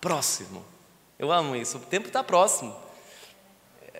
próximo. 0.00 0.64
Eu 1.18 1.32
amo 1.32 1.56
isso, 1.56 1.78
o 1.78 1.80
tempo 1.80 2.06
está 2.06 2.22
próximo. 2.22 2.74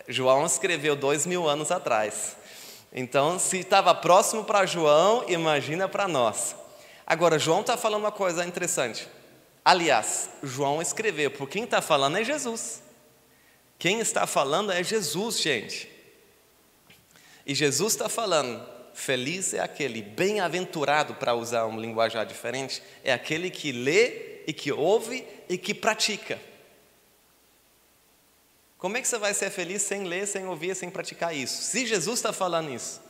João 0.07 0.47
escreveu 0.47 0.97
dois 0.97 1.27
mil 1.27 1.49
anos 1.49 1.71
atrás. 1.71 2.37
Então, 2.93 3.39
se 3.39 3.59
estava 3.59 3.95
próximo 3.95 4.45
para 4.45 4.67
João, 4.67 5.25
imagina 5.29 5.89
para 5.89 6.09
nós. 6.09 6.57
Agora, 7.11 7.41
João 7.41 7.63
está 7.63 7.77
falando 7.77 8.03
uma 8.03 8.13
coisa 8.13 8.47
interessante. 8.47 9.09
Aliás, 9.65 10.31
João 10.45 10.81
escreveu, 10.81 11.29
por 11.29 11.49
quem 11.49 11.65
está 11.65 11.83
falando 11.83 12.17
é 12.17 12.23
Jesus. 12.23 12.85
Quem 13.81 13.99
está 13.99 14.29
falando 14.29 14.71
é 14.71 14.81
Jesus, 14.85 15.41
gente. 15.41 15.91
E 17.45 17.53
Jesus 17.53 17.95
está 17.95 18.09
falando, 18.09 18.65
feliz 18.95 19.53
é 19.53 19.59
aquele, 19.59 20.03
bem-aventurado, 20.03 21.17
para 21.17 21.35
usar 21.35 21.67
um 21.67 21.81
linguajar 21.81 22.25
diferente, 22.25 22.81
é 23.03 23.13
aquele 23.13 23.51
que 23.51 23.73
lê 23.73 24.45
e 24.47 24.53
que 24.53 24.71
ouve 24.71 25.27
e 25.49 25.59
que 25.59 25.75
pratica. 25.75 26.41
Como 28.79 28.97
é 28.97 29.03
que 29.03 29.09
você 29.09 29.19
vai 29.19 29.35
ser 29.35 29.51
feliz 29.51 29.83
sem 29.83 30.05
ler, 30.05 30.29
sem 30.29 30.47
ouvir, 30.47 30.77
sem 30.77 30.89
praticar 30.89 31.35
isso? 31.35 31.61
Se 31.61 31.85
Jesus 31.85 32.21
está 32.21 32.33
falando 32.33 32.73
isso, 32.73 33.01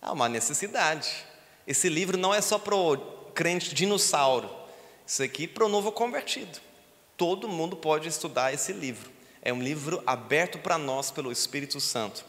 há 0.00 0.10
uma 0.10 0.26
necessidade. 0.26 1.28
Esse 1.70 1.88
livro 1.88 2.18
não 2.18 2.34
é 2.34 2.40
só 2.40 2.58
para 2.58 2.74
o 2.74 2.96
crente 3.32 3.72
dinossauro, 3.76 4.50
isso 5.06 5.22
aqui 5.22 5.44
é 5.44 5.46
para 5.46 5.64
o 5.64 5.68
novo 5.68 5.92
convertido. 5.92 6.58
Todo 7.16 7.48
mundo 7.48 7.76
pode 7.76 8.08
estudar 8.08 8.52
esse 8.52 8.72
livro. 8.72 9.08
É 9.40 9.52
um 9.52 9.62
livro 9.62 10.02
aberto 10.04 10.58
para 10.58 10.76
nós 10.76 11.12
pelo 11.12 11.30
Espírito 11.30 11.80
Santo. 11.80 12.24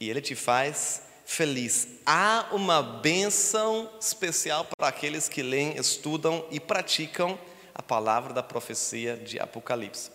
E 0.00 0.08
ele 0.08 0.22
te 0.22 0.34
faz 0.34 1.02
feliz. 1.26 1.86
Há 2.06 2.48
uma 2.50 2.82
bênção 2.82 3.90
especial 4.00 4.64
para 4.64 4.88
aqueles 4.88 5.28
que 5.28 5.42
leem, 5.42 5.76
estudam 5.76 6.46
e 6.50 6.58
praticam 6.58 7.38
a 7.74 7.82
palavra 7.82 8.32
da 8.32 8.42
profecia 8.42 9.18
de 9.18 9.38
Apocalipse. 9.38 10.10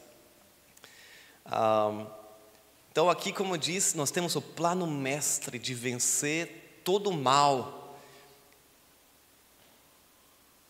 então, 2.92 3.08
aqui, 3.08 3.32
como 3.32 3.56
diz, 3.56 3.94
nós 3.94 4.10
temos 4.10 4.36
o 4.36 4.42
plano 4.42 4.88
mestre 4.88 5.60
de 5.60 5.76
vencer 5.76 6.82
todo 6.84 7.12
o 7.12 7.14
mal 7.14 7.83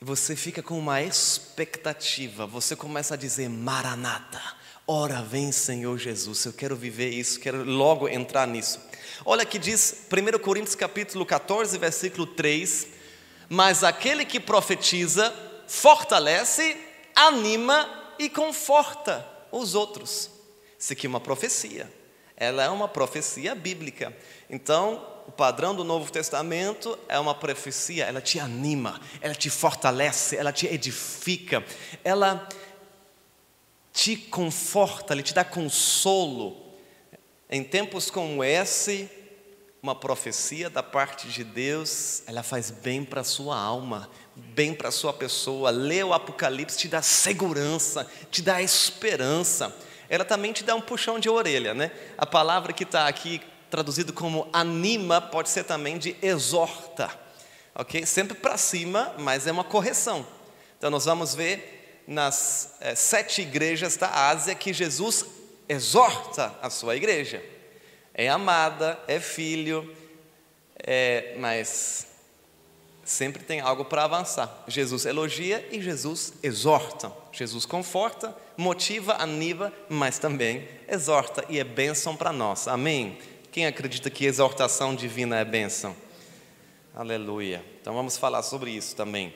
você 0.03 0.35
fica 0.35 0.61
com 0.61 0.77
uma 0.77 1.01
expectativa, 1.01 2.45
você 2.45 2.75
começa 2.75 3.13
a 3.13 3.17
dizer: 3.17 3.49
Maranata, 3.49 4.41
ora 4.85 5.21
vem 5.21 5.49
Senhor 5.51 5.97
Jesus, 5.97 6.43
eu 6.43 6.51
quero 6.51 6.75
viver 6.75 7.09
isso, 7.09 7.39
quero 7.39 7.63
logo 7.63 8.09
entrar 8.09 8.45
nisso. 8.45 8.81
Olha 9.25 9.45
que 9.45 9.57
diz 9.57 10.07
1 10.11 10.39
Coríntios 10.39 10.75
capítulo 10.75 11.25
14, 11.25 11.77
versículo 11.77 12.27
3: 12.27 12.87
Mas 13.47 13.81
aquele 13.81 14.25
que 14.25 14.41
profetiza, 14.41 15.33
fortalece, 15.67 16.75
anima 17.15 18.13
e 18.19 18.29
conforta 18.29 19.25
os 19.53 19.73
outros. 19.73 20.29
Isso 20.77 20.91
aqui 20.91 21.07
é 21.07 21.09
uma 21.09 21.21
profecia, 21.21 21.89
ela 22.43 22.63
é 22.63 22.69
uma 22.69 22.87
profecia 22.87 23.55
bíblica. 23.55 24.15
Então, 24.49 25.05
o 25.27 25.31
padrão 25.31 25.73
do 25.73 25.83
Novo 25.83 26.11
Testamento 26.11 26.97
é 27.07 27.17
uma 27.17 27.33
profecia, 27.33 28.05
ela 28.05 28.21
te 28.21 28.39
anima, 28.39 28.99
ela 29.21 29.33
te 29.33 29.49
fortalece, 29.49 30.35
ela 30.35 30.51
te 30.51 30.67
edifica, 30.67 31.63
ela 32.03 32.47
te 33.91 34.17
conforta, 34.17 35.13
ela 35.13 35.21
te 35.21 35.33
dá 35.33 35.45
consolo. 35.45 36.61
Em 37.49 37.63
tempos 37.63 38.09
como 38.09 38.43
esse, 38.43 39.09
uma 39.81 39.93
profecia 39.93 40.69
da 40.69 40.81
parte 40.81 41.27
de 41.27 41.43
Deus, 41.43 42.23
ela 42.25 42.41
faz 42.41 42.71
bem 42.71 43.03
para 43.03 43.21
a 43.21 43.25
sua 43.25 43.57
alma, 43.57 44.09
bem 44.35 44.73
para 44.73 44.89
a 44.89 44.91
sua 44.91 45.13
pessoa. 45.13 45.69
Ler 45.69 46.05
o 46.05 46.13
Apocalipse 46.13 46.77
te 46.77 46.87
dá 46.87 47.01
segurança, 47.01 48.09
te 48.31 48.41
dá 48.41 48.61
esperança. 48.61 49.75
Ela 50.09 50.25
também 50.25 50.51
te 50.51 50.63
dá 50.63 50.75
um 50.75 50.81
puxão 50.81 51.19
de 51.19 51.29
orelha, 51.29 51.73
né? 51.73 51.91
A 52.17 52.25
palavra 52.25 52.73
que 52.73 52.83
está 52.83 53.07
aqui 53.07 53.41
traduzido 53.73 54.13
como 54.13 54.47
anima, 54.53 55.19
pode 55.19 55.49
ser 55.49 55.63
também 55.63 55.97
de 55.97 56.15
exorta. 56.21 57.09
Ok? 57.73 58.05
Sempre 58.05 58.37
para 58.37 58.55
cima, 58.55 59.15
mas 59.17 59.47
é 59.47 59.51
uma 59.51 59.63
correção. 59.63 60.23
Então 60.77 60.91
nós 60.91 61.05
vamos 61.05 61.33
ver 61.33 62.03
nas 62.07 62.75
é, 62.79 62.93
sete 62.93 63.41
igrejas 63.41 63.97
da 63.97 64.27
Ásia 64.27 64.53
que 64.53 64.71
Jesus 64.71 65.25
exorta 65.67 66.53
a 66.61 66.69
sua 66.69 66.95
igreja. 66.95 67.43
É 68.13 68.29
amada, 68.29 68.99
é 69.07 69.19
filho, 69.19 69.91
é, 70.77 71.33
mas 71.39 72.05
sempre 73.03 73.41
tem 73.41 73.59
algo 73.59 73.85
para 73.85 74.03
avançar. 74.03 74.65
Jesus 74.67 75.03
elogia 75.07 75.67
e 75.71 75.81
Jesus 75.81 76.33
exorta. 76.43 77.22
Jesus 77.33 77.65
conforta, 77.65 78.37
motiva, 78.55 79.15
anima, 79.19 79.73
mas 79.89 80.19
também 80.19 80.67
exorta 80.87 81.43
e 81.49 81.59
é 81.59 81.63
bênção 81.63 82.15
para 82.15 82.31
nós. 82.31 82.67
Amém? 82.67 83.17
Quem 83.51 83.65
acredita 83.65 84.09
que 84.11 84.25
exortação 84.25 84.95
divina 84.95 85.39
é 85.39 85.43
bênção? 85.43 85.95
Aleluia. 86.95 87.65
Então 87.81 87.95
vamos 87.95 88.17
falar 88.17 88.43
sobre 88.43 88.69
isso 88.69 88.95
também. 88.95 89.33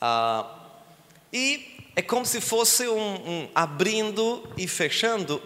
Ah, 0.00 0.70
e 1.30 1.76
é 1.94 2.00
como 2.00 2.24
se 2.24 2.40
fosse 2.40 2.88
um, 2.88 3.14
um 3.28 3.48
abrindo 3.54 4.50
e 4.56 4.66
fechando. 4.66 5.42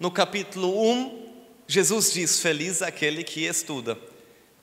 No 0.00 0.10
capítulo 0.10 0.90
1, 0.90 1.34
Jesus 1.68 2.12
diz: 2.12 2.40
Feliz 2.40 2.82
aquele 2.82 3.22
que 3.22 3.44
estuda, 3.44 3.96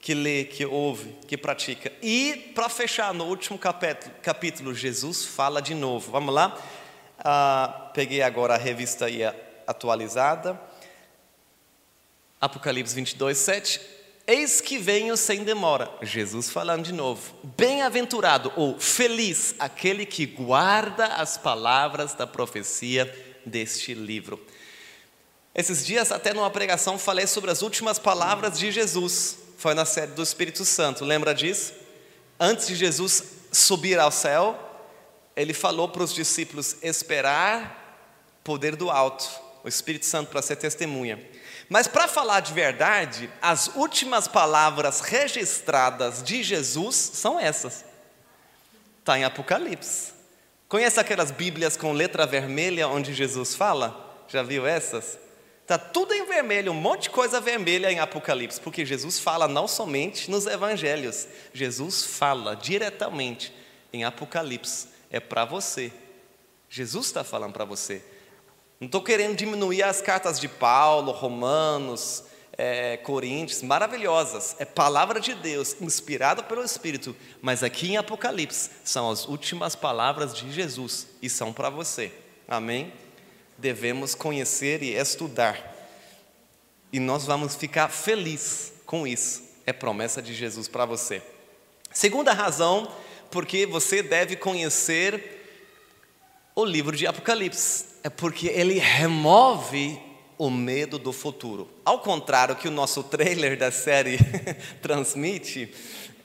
que 0.04 0.13
lê, 0.13 0.44
que 0.44 0.66
ouve, 0.66 1.16
que 1.26 1.38
pratica. 1.38 1.89
E, 2.02 2.52
para 2.54 2.68
fechar, 2.68 3.13
no 3.13 3.24
último 3.24 3.58
capítulo, 3.58 4.13
capítulo, 4.22 4.76
Jesus 4.76 5.26
fala 5.26 5.62
de 5.62 5.74
novo. 5.74 6.12
Vamos 6.12 6.36
lá? 6.36 6.62
Ah, 7.20 7.89
peguei 7.94 8.22
agora 8.22 8.56
a 8.56 8.58
revista 8.58 9.06
aí 9.06 9.22
atualizada. 9.66 10.60
Apocalipse 12.42 12.94
22, 12.94 13.38
7. 13.38 13.80
Eis 14.28 14.60
que 14.60 14.78
venho 14.78 15.16
sem 15.16 15.46
demora. 15.46 15.89
Jesus 16.02 16.50
falando 16.50 16.84
de 16.84 16.92
novo. 16.92 17.34
Bem-aventurado 17.56 18.52
ou 18.58 18.78
feliz 18.78 19.56
aquele 19.58 20.06
que 20.06 20.26
guarda 20.26 21.06
as 21.16 21.38
palavras 21.38 22.13
da 22.13 22.28
profecia 22.28 23.06
deste 23.46 23.94
livro. 23.94 24.38
Esses 25.56 25.86
dias, 25.86 26.12
até 26.12 26.34
numa 26.34 26.52
pregação, 26.52 27.00
falei 27.00 27.26
sobre 27.26 27.52
as 27.52 27.62
últimas 27.62 27.98
palavras 27.98 28.60
de 28.60 28.70
Jesus. 28.70 29.44
Foi 29.63 29.73
na 29.73 29.86
série 29.86 30.12
do 30.12 30.21
Espírito 30.21 30.65
Santo, 30.65 31.06
lembra 31.06 31.34
disso? 31.34 31.71
Antes 32.38 32.67
de 32.67 32.76
Jesus 32.76 33.23
subir 33.49 33.97
ao 33.97 34.12
céu, 34.12 34.60
ele 35.38 35.54
falou 35.54 35.88
para 35.88 36.04
os 36.04 36.13
discípulos 36.13 36.76
esperar 36.82 38.12
poder 38.43 38.76
do 38.76 38.91
alto, 38.91 39.26
o 39.63 39.69
Espírito 39.69 40.06
Santo 40.06 40.32
para 40.32 40.41
ser 40.41 40.58
testemunha. 40.58 41.17
Mas 41.69 41.88
para 41.88 42.10
falar 42.10 42.41
de 42.41 42.52
verdade, 42.52 43.32
as 43.41 43.67
últimas 43.73 44.28
palavras 44.28 44.99
registradas 44.99 46.21
de 46.21 46.43
Jesus 46.43 46.97
são 46.97 47.39
essas. 47.39 47.86
Está 48.99 49.17
em 49.17 49.23
Apocalipse. 49.23 50.12
Conhece 50.67 50.99
aquelas 50.99 51.32
Bíblias 51.32 51.78
com 51.78 51.93
letra 51.93 52.26
vermelha 52.26 52.89
onde 52.89 53.13
Jesus 53.13 53.56
fala? 53.56 54.26
Já 54.28 54.43
viu 54.43 54.67
essas? 54.67 55.17
Está 55.63 55.78
tudo 55.78 56.13
em 56.13 56.26
vermelho, 56.26 56.73
um 56.73 56.76
monte 56.76 57.04
de 57.04 57.10
coisa 57.10 57.39
vermelha 57.39 57.89
em 57.89 57.97
Apocalipse, 57.97 58.60
porque 58.60 58.86
Jesus 58.86 59.17
fala 59.17 59.47
não 59.47 59.65
somente 59.65 60.30
nos 60.30 60.45
evangelhos, 60.45 61.26
Jesus 61.54 62.04
fala 62.04 62.54
diretamente 62.54 63.54
em 63.93 64.04
Apocalipse. 64.04 64.89
É 65.10 65.21
para 65.21 65.45
você. 65.45 65.91
Jesus 66.69 67.06
está 67.06 67.23
falando 67.23 67.54
para 67.54 67.63
você. 67.63 68.04
Não 68.78 68.88
estou 68.88 69.02
querendo 69.02 69.38
diminuir 69.38 69.84
as 69.84 70.02
cartas 70.02 70.38
de 70.38 70.49
Paulo, 70.49 71.13
Romanos, 71.13 72.26
é, 72.58 72.97
Coríntios, 72.97 73.62
maravilhosas. 73.62 74.58
É 74.60 74.65
palavra 74.65 75.21
de 75.21 75.34
Deus, 75.34 75.80
inspirada 75.80 76.43
pelo 76.43 76.63
Espírito. 76.63 77.15
Mas 77.41 77.63
aqui 77.63 77.91
em 77.91 77.97
Apocalipse 77.97 78.69
são 78.84 79.10
as 79.10 79.28
últimas 79.28 79.76
palavras 79.76 80.34
de 80.34 80.52
Jesus 80.52 81.08
e 81.21 81.30
são 81.30 81.54
para 81.54 81.69
você. 81.69 82.12
Amém? 82.47 82.91
Devemos 83.58 84.16
conhecer 84.16 84.82
e 84.84 84.94
estudar. 84.94 85.72
E 86.92 87.00
nós 87.00 87.26
vamos 87.26 87.56
ficar 87.56 87.89
felizes 87.89 88.74
com 88.86 89.08
isso. 89.08 89.44
É 89.66 89.74
promessa 89.74 90.22
de 90.22 90.34
Jesus 90.34 90.68
para 90.68 90.86
você. 90.86 91.22
Segunda 91.92 92.34
razão, 92.34 92.92
porque 93.32 93.66
você 93.66 94.04
deve 94.04 94.36
conhecer 94.36 95.42
o 96.56 96.63
livro 96.63 96.96
de 96.96 97.08
Apocalipse 97.08 97.86
é 98.04 98.10
porque 98.10 98.48
ele 98.48 98.78
remove 98.78 100.00
o 100.38 100.50
medo 100.50 101.00
do 101.00 101.12
futuro. 101.12 101.70
Ao 101.84 102.00
contrário 102.00 102.56
que 102.56 102.68
o 102.68 102.72
nosso 102.72 103.02
trailer 103.04 103.58
da 103.58 103.72
série 103.72 104.18
transmite, 104.82 105.74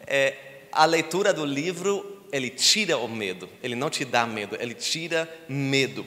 é, 0.07 0.35
a 0.73 0.85
leitura 0.85 1.33
do 1.33 1.47
livro 1.47 2.19
ele 2.31 2.51
tira 2.51 2.99
o 2.99 3.09
medo. 3.09 3.49
Ele 3.63 3.75
não 3.75 3.89
te 3.89 4.05
dá 4.05 4.27
medo, 4.27 4.57
ele 4.61 4.75
tira 4.75 5.27
medo. 5.49 6.05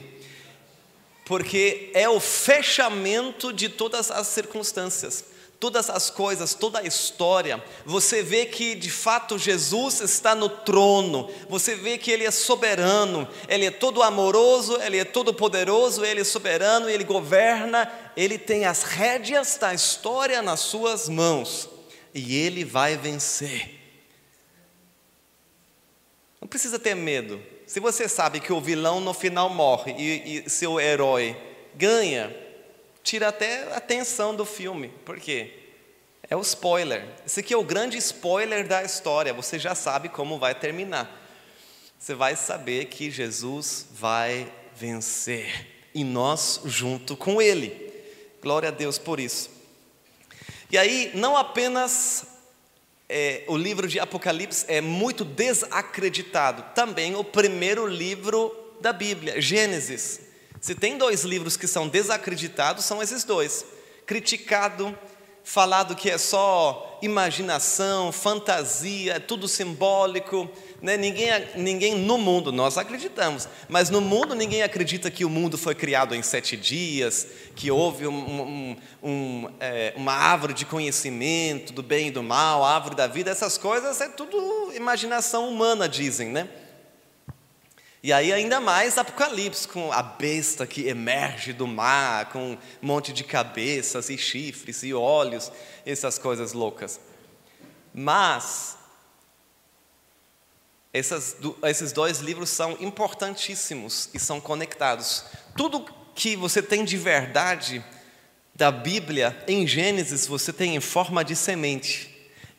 Porque 1.32 1.90
é 1.94 2.06
o 2.10 2.20
fechamento 2.20 3.54
de 3.54 3.70
todas 3.70 4.10
as 4.10 4.26
circunstâncias 4.26 5.24
todas 5.58 5.88
as 5.88 6.10
coisas, 6.10 6.54
toda 6.54 6.80
a 6.80 6.82
história, 6.82 7.62
você 7.86 8.20
vê 8.20 8.44
que 8.44 8.74
de 8.74 8.90
fato 8.90 9.38
Jesus 9.38 10.00
está 10.00 10.34
no 10.34 10.48
trono, 10.48 11.30
você 11.48 11.76
vê 11.76 11.96
que 11.96 12.10
Ele 12.10 12.24
é 12.24 12.30
soberano, 12.32 13.26
Ele 13.48 13.66
é 13.66 13.70
todo 13.70 14.02
amoroso, 14.02 14.76
Ele 14.82 14.98
é 14.98 15.04
todo 15.04 15.32
poderoso, 15.32 16.04
Ele 16.04 16.20
é 16.20 16.24
soberano, 16.24 16.90
Ele 16.90 17.04
governa, 17.04 17.90
Ele 18.14 18.36
tem 18.38 18.66
as 18.66 18.82
rédeas 18.82 19.56
da 19.56 19.72
história 19.72 20.42
nas 20.42 20.60
suas 20.60 21.08
mãos 21.08 21.66
e 22.12 22.36
Ele 22.36 22.62
vai 22.62 22.96
vencer. 22.96 23.80
Não 26.40 26.48
precisa 26.48 26.78
ter 26.78 26.96
medo. 26.96 27.51
Se 27.72 27.80
você 27.80 28.06
sabe 28.06 28.38
que 28.38 28.52
o 28.52 28.60
vilão 28.60 29.00
no 29.00 29.14
final 29.14 29.48
morre 29.48 29.94
e, 29.96 30.44
e 30.44 30.50
seu 30.50 30.78
herói 30.78 31.34
ganha, 31.74 32.30
tira 33.02 33.28
até 33.28 33.62
a 33.72 33.78
atenção 33.78 34.36
do 34.36 34.44
filme. 34.44 34.88
Por 35.06 35.18
quê? 35.18 35.54
É 36.28 36.36
o 36.36 36.42
spoiler. 36.42 37.02
Esse 37.24 37.40
aqui 37.40 37.54
é 37.54 37.56
o 37.56 37.64
grande 37.64 37.96
spoiler 37.96 38.68
da 38.68 38.82
história. 38.82 39.32
Você 39.32 39.58
já 39.58 39.74
sabe 39.74 40.10
como 40.10 40.38
vai 40.38 40.54
terminar. 40.54 41.18
Você 41.98 42.14
vai 42.14 42.36
saber 42.36 42.88
que 42.88 43.10
Jesus 43.10 43.86
vai 43.90 44.52
vencer 44.76 45.88
e 45.94 46.04
nós 46.04 46.60
junto 46.66 47.16
com 47.16 47.40
Ele. 47.40 47.90
Glória 48.42 48.68
a 48.68 48.72
Deus 48.72 48.98
por 48.98 49.18
isso. 49.18 49.48
E 50.70 50.76
aí, 50.76 51.10
não 51.14 51.38
apenas 51.38 52.26
é, 53.14 53.44
o 53.46 53.58
livro 53.58 53.86
de 53.86 54.00
Apocalipse 54.00 54.64
é 54.68 54.80
muito 54.80 55.22
desacreditado, 55.22 56.64
também 56.74 57.14
o 57.14 57.22
primeiro 57.22 57.86
livro 57.86 58.56
da 58.80 58.90
Bíblia, 58.90 59.38
Gênesis. 59.38 60.20
Se 60.58 60.74
tem 60.74 60.96
dois 60.96 61.22
livros 61.22 61.54
que 61.54 61.66
são 61.66 61.86
desacreditados, 61.86 62.86
são 62.86 63.02
esses 63.02 63.22
dois. 63.22 63.66
Criticado, 64.06 64.96
falado 65.44 65.94
que 65.94 66.08
é 66.08 66.16
só 66.16 66.98
imaginação, 67.02 68.10
fantasia, 68.10 69.14
é 69.14 69.18
tudo 69.18 69.46
simbólico. 69.46 70.50
Né? 70.82 70.96
Ninguém, 70.96 71.28
ninguém 71.54 71.94
no 71.94 72.18
mundo, 72.18 72.50
nós 72.50 72.76
acreditamos, 72.76 73.48
mas 73.68 73.88
no 73.88 74.00
mundo 74.00 74.34
ninguém 74.34 74.64
acredita 74.64 75.12
que 75.12 75.24
o 75.24 75.30
mundo 75.30 75.56
foi 75.56 75.76
criado 75.76 76.12
em 76.12 76.22
sete 76.22 76.56
dias, 76.56 77.24
que 77.54 77.70
houve 77.70 78.04
um, 78.08 78.40
um, 78.42 78.76
um, 79.00 79.48
é, 79.60 79.92
uma 79.94 80.12
árvore 80.12 80.52
de 80.52 80.66
conhecimento 80.66 81.72
do 81.72 81.84
bem 81.84 82.08
e 82.08 82.10
do 82.10 82.20
mal, 82.20 82.64
a 82.64 82.74
árvore 82.74 82.96
da 82.96 83.06
vida, 83.06 83.30
essas 83.30 83.56
coisas 83.56 84.00
é 84.00 84.08
tudo 84.08 84.72
imaginação 84.74 85.48
humana, 85.48 85.88
dizem, 85.88 86.30
né? 86.30 86.48
E 88.02 88.12
aí, 88.12 88.32
ainda 88.32 88.60
mais 88.60 88.98
Apocalipse, 88.98 89.68
com 89.68 89.92
a 89.92 90.02
besta 90.02 90.66
que 90.66 90.88
emerge 90.88 91.52
do 91.52 91.68
mar, 91.68 92.30
com 92.30 92.54
um 92.54 92.58
monte 92.82 93.12
de 93.12 93.22
cabeças 93.22 94.10
e 94.10 94.18
chifres 94.18 94.82
e 94.82 94.92
olhos, 94.92 95.52
essas 95.86 96.18
coisas 96.18 96.52
loucas. 96.52 96.98
Mas, 97.94 98.76
essas, 100.92 101.36
esses 101.64 101.92
dois 101.92 102.18
livros 102.18 102.50
são 102.50 102.76
importantíssimos 102.80 104.10
e 104.12 104.18
são 104.18 104.40
conectados. 104.40 105.24
Tudo 105.56 105.86
que 106.14 106.36
você 106.36 106.62
tem 106.62 106.84
de 106.84 106.96
verdade 106.96 107.82
da 108.54 108.70
Bíblia, 108.70 109.36
em 109.48 109.66
Gênesis, 109.66 110.26
você 110.26 110.52
tem 110.52 110.76
em 110.76 110.80
forma 110.80 111.24
de 111.24 111.34
semente. 111.34 112.10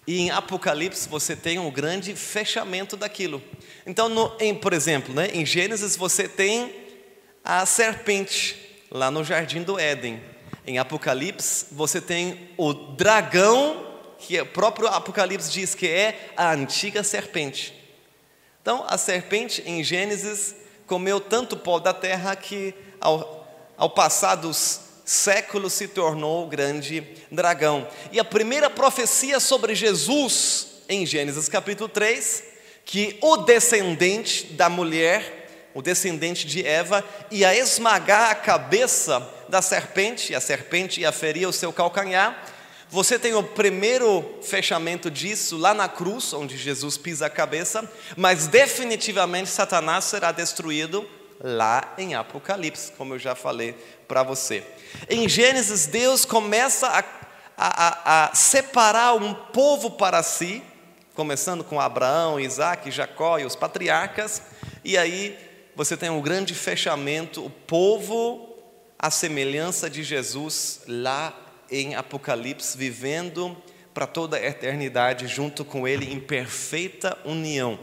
E 0.07 0.19
em 0.19 0.31
Apocalipse, 0.31 1.07
você 1.07 1.35
tem 1.35 1.59
um 1.59 1.69
grande 1.69 2.15
fechamento 2.15 2.97
daquilo. 2.97 3.41
Então, 3.85 4.09
no, 4.09 4.35
em, 4.39 4.53
por 4.55 4.73
exemplo, 4.73 5.13
né, 5.13 5.29
em 5.33 5.45
Gênesis 5.45 5.95
você 5.95 6.27
tem 6.27 6.73
a 7.43 7.65
serpente 7.65 8.57
lá 8.89 9.11
no 9.11 9.23
jardim 9.23 9.61
do 9.61 9.79
Éden. 9.79 10.21
Em 10.65 10.79
Apocalipse 10.79 11.67
você 11.71 12.01
tem 12.01 12.49
o 12.57 12.73
dragão, 12.73 13.85
que 14.17 14.39
o 14.41 14.45
próprio 14.45 14.87
Apocalipse 14.87 15.51
diz 15.51 15.75
que 15.75 15.87
é 15.87 16.31
a 16.35 16.51
antiga 16.51 17.03
serpente. 17.03 17.82
Então, 18.63 18.86
a 18.88 18.97
serpente 18.97 19.62
em 19.65 19.84
Gênesis 19.84 20.56
comeu 20.88 21.19
tanto 21.19 21.58
pó 21.58 21.80
da 21.80 21.93
terra 21.93 22.34
que 22.34 22.73
ao, 23.02 23.45
ao 23.76 23.89
passar 23.89 24.36
dos 24.36 24.80
séculos 25.04 25.73
se 25.73 25.86
tornou 25.86 26.45
o 26.45 26.47
grande 26.47 27.06
dragão. 27.30 27.86
E 28.10 28.21
a 28.21 28.23
primeira 28.23 28.69
profecia 28.69 29.41
sobre 29.41 29.76
Jesus 29.76 30.67
em 30.88 31.06
Gênesis 31.06 31.49
capítulo 31.49 31.89
3 31.89 32.43
que 32.86 33.17
o 33.21 33.36
descendente 33.36 34.45
da 34.54 34.69
mulher, 34.69 35.69
o 35.73 35.82
descendente 35.82 36.47
de 36.47 36.65
Eva, 36.65 37.04
ia 37.30 37.54
esmagar 37.54 38.32
a 38.32 38.36
cabeça 38.36 39.30
da 39.49 39.62
serpente, 39.62 40.32
e 40.32 40.36
a 40.36 40.39
serpente 40.39 41.02
ia 41.02 41.12
ferir 41.12 41.47
o 41.47 41.54
seu 41.54 41.73
calcanhar. 41.73 42.52
Você 42.93 43.17
tem 43.17 43.34
o 43.34 43.41
primeiro 43.41 44.23
fechamento 44.43 45.10
disso 45.10 45.58
lá 45.58 45.73
na 45.73 45.89
cruz, 45.89 46.32
onde 46.32 46.56
Jesus 46.56 46.95
pisa 46.95 47.25
a 47.25 47.29
cabeça, 47.29 47.91
mas 48.15 48.45
definitivamente 48.45 49.49
Satanás 49.49 50.03
será 50.03 50.32
destruído 50.32 51.03
lá 51.43 51.95
em 51.97 52.13
Apocalipse, 52.13 52.91
como 52.91 53.15
eu 53.15 53.17
já 53.17 53.34
falei 53.34 53.73
para 54.08 54.21
você. 54.21 54.63
Em 55.10 55.27
Gênesis, 55.27 55.88
Deus 55.88 56.23
começa 56.23 56.88
a, 56.88 57.03
a, 57.58 58.25
a, 58.25 58.36
separar 58.36 59.15
um 59.15 59.34
povo 59.34 59.89
para 59.89 60.21
si, 60.21 60.62
começando 61.15 61.63
com 61.63 61.82
Abraão, 61.82 62.39
Isaac, 62.39 62.91
Jacó 62.91 63.39
e 63.39 63.45
os 63.45 63.56
patriarcas, 63.56 64.39
e 64.86 64.99
aí 64.99 65.36
você 65.75 65.97
tem 65.97 66.12
um 66.12 66.21
grande 66.21 66.53
fechamento, 66.53 67.43
o 67.43 67.49
povo, 67.49 68.56
a 68.99 69.10
semelhança 69.10 69.89
de 69.89 70.03
Jesus 70.03 70.82
lá 70.88 71.42
em 71.73 71.95
Apocalipse, 71.95 72.77
vivendo 72.77 73.57
para 73.93 74.05
toda 74.05 74.38
a 74.38 74.45
eternidade 74.45 75.27
junto 75.27 75.65
com 75.65 75.88
Ele 75.88 76.13
em 76.13 76.19
perfeita 76.19 77.17
união. 77.25 77.79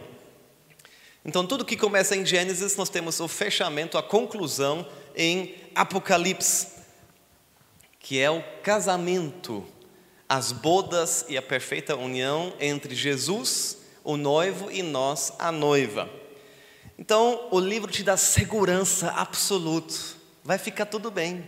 Então, 1.24 1.46
tudo 1.46 1.64
que 1.64 1.76
começa 1.76 2.16
em 2.16 2.24
Gênesis, 2.24 2.76
nós 2.76 2.88
temos 2.88 3.20
o 3.20 3.28
fechamento, 3.28 3.98
a 3.98 4.02
conclusão 4.02 4.86
em 5.14 5.54
Apocalipse, 5.74 6.68
que 7.98 8.18
é 8.18 8.30
o 8.30 8.42
casamento, 8.62 9.66
as 10.28 10.52
bodas 10.52 11.26
e 11.28 11.36
a 11.36 11.42
perfeita 11.42 11.96
união 11.96 12.54
entre 12.58 12.94
Jesus, 12.94 13.76
o 14.02 14.16
noivo, 14.16 14.70
e 14.70 14.82
nós, 14.82 15.32
a 15.38 15.52
noiva. 15.52 16.08
Então, 16.98 17.48
o 17.50 17.58
livro 17.58 17.90
te 17.90 18.02
dá 18.02 18.16
segurança 18.16 19.10
absoluta, 19.10 19.94
vai 20.42 20.58
ficar 20.58 20.86
tudo 20.86 21.10
bem, 21.10 21.44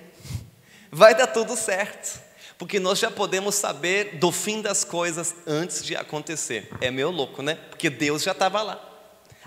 vai 0.90 1.14
dar 1.14 1.28
tudo 1.28 1.57
certo, 1.57 2.20
porque 2.62 2.79
nós 2.79 3.01
já 3.01 3.11
podemos 3.11 3.57
saber 3.57 4.18
do 4.18 4.31
fim 4.31 4.62
das 4.62 4.85
coisas 4.85 5.35
antes 5.44 5.85
de 5.85 5.96
acontecer. 5.96 6.70
É 6.81 6.92
meio 6.92 7.11
louco, 7.11 7.42
né? 7.42 7.57
Porque 7.57 7.90
Deus 7.90 8.22
já 8.22 8.31
estava 8.31 8.62
lá. 8.62 8.81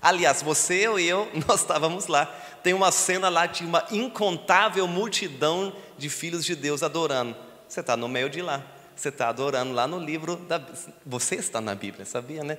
Aliás, 0.01 0.41
você 0.41 0.85
e 0.99 1.07
eu, 1.07 1.25
nós 1.47 1.61
estávamos 1.61 2.07
lá. 2.07 2.25
Tem 2.61 2.73
uma 2.73 2.91
cena 2.91 3.29
lá 3.29 3.45
de 3.45 3.63
uma 3.63 3.85
incontável 3.89 4.85
multidão 4.85 5.73
de 5.97 6.09
filhos 6.09 6.43
de 6.43 6.57
Deus 6.57 6.83
adorando. 6.83 7.33
Você 7.69 7.79
está 7.79 7.95
no 7.95 8.09
meio 8.09 8.29
de 8.29 8.41
lá. 8.41 8.61
Você 8.93 9.07
está 9.07 9.29
adorando 9.29 9.71
lá 9.71 9.87
no 9.87 9.97
livro 9.97 10.35
da. 10.35 10.61
Você 11.05 11.35
está 11.35 11.61
na 11.61 11.73
Bíblia, 11.73 12.05
sabia, 12.05 12.43
né? 12.43 12.57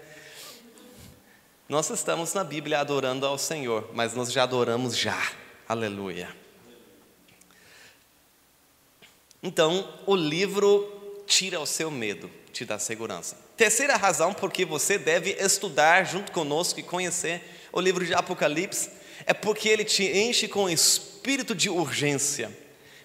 Nós 1.68 1.90
estamos 1.90 2.32
na 2.32 2.42
Bíblia 2.42 2.80
adorando 2.80 3.26
ao 3.26 3.36
Senhor, 3.36 3.90
mas 3.92 4.14
nós 4.14 4.32
já 4.32 4.44
adoramos 4.44 4.96
já. 4.96 5.22
Aleluia. 5.68 6.45
Então, 9.46 9.88
o 10.06 10.16
livro 10.16 10.92
tira 11.24 11.60
o 11.60 11.66
seu 11.66 11.88
medo, 11.88 12.28
te 12.52 12.64
dá 12.64 12.80
segurança. 12.80 13.38
Terceira 13.56 13.94
razão 13.94 14.34
porque 14.34 14.64
você 14.64 14.98
deve 14.98 15.36
estudar 15.38 16.02
junto 16.02 16.32
conosco 16.32 16.80
e 16.80 16.82
conhecer 16.82 17.40
o 17.72 17.80
livro 17.80 18.04
de 18.04 18.12
Apocalipse 18.12 18.90
é 19.24 19.32
porque 19.32 19.68
ele 19.68 19.84
te 19.84 20.02
enche 20.02 20.48
com 20.48 20.68
espírito 20.68 21.54
de 21.54 21.70
urgência. 21.70 22.50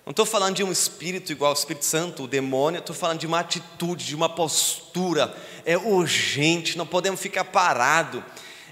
Não 0.04 0.10
estou 0.10 0.26
falando 0.26 0.56
de 0.56 0.64
um 0.64 0.72
espírito 0.72 1.32
igual 1.32 1.50
ao 1.50 1.56
Espírito 1.56 1.86
Santo, 1.86 2.24
o 2.24 2.28
demônio, 2.28 2.80
estou 2.80 2.96
falando 2.96 3.20
de 3.20 3.28
uma 3.28 3.42
atitude, 3.42 4.04
de 4.04 4.16
uma 4.16 4.28
postura. 4.28 5.38
É 5.64 5.78
urgente, 5.78 6.76
não 6.76 6.88
podemos 6.88 7.22
ficar 7.22 7.44
parado. 7.44 8.26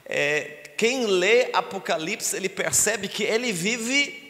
É, 0.07 0.71
quem 0.75 1.05
lê 1.05 1.51
Apocalipse, 1.53 2.35
ele 2.35 2.49
percebe 2.49 3.07
que 3.07 3.21
ele 3.21 3.51
vive 3.53 4.28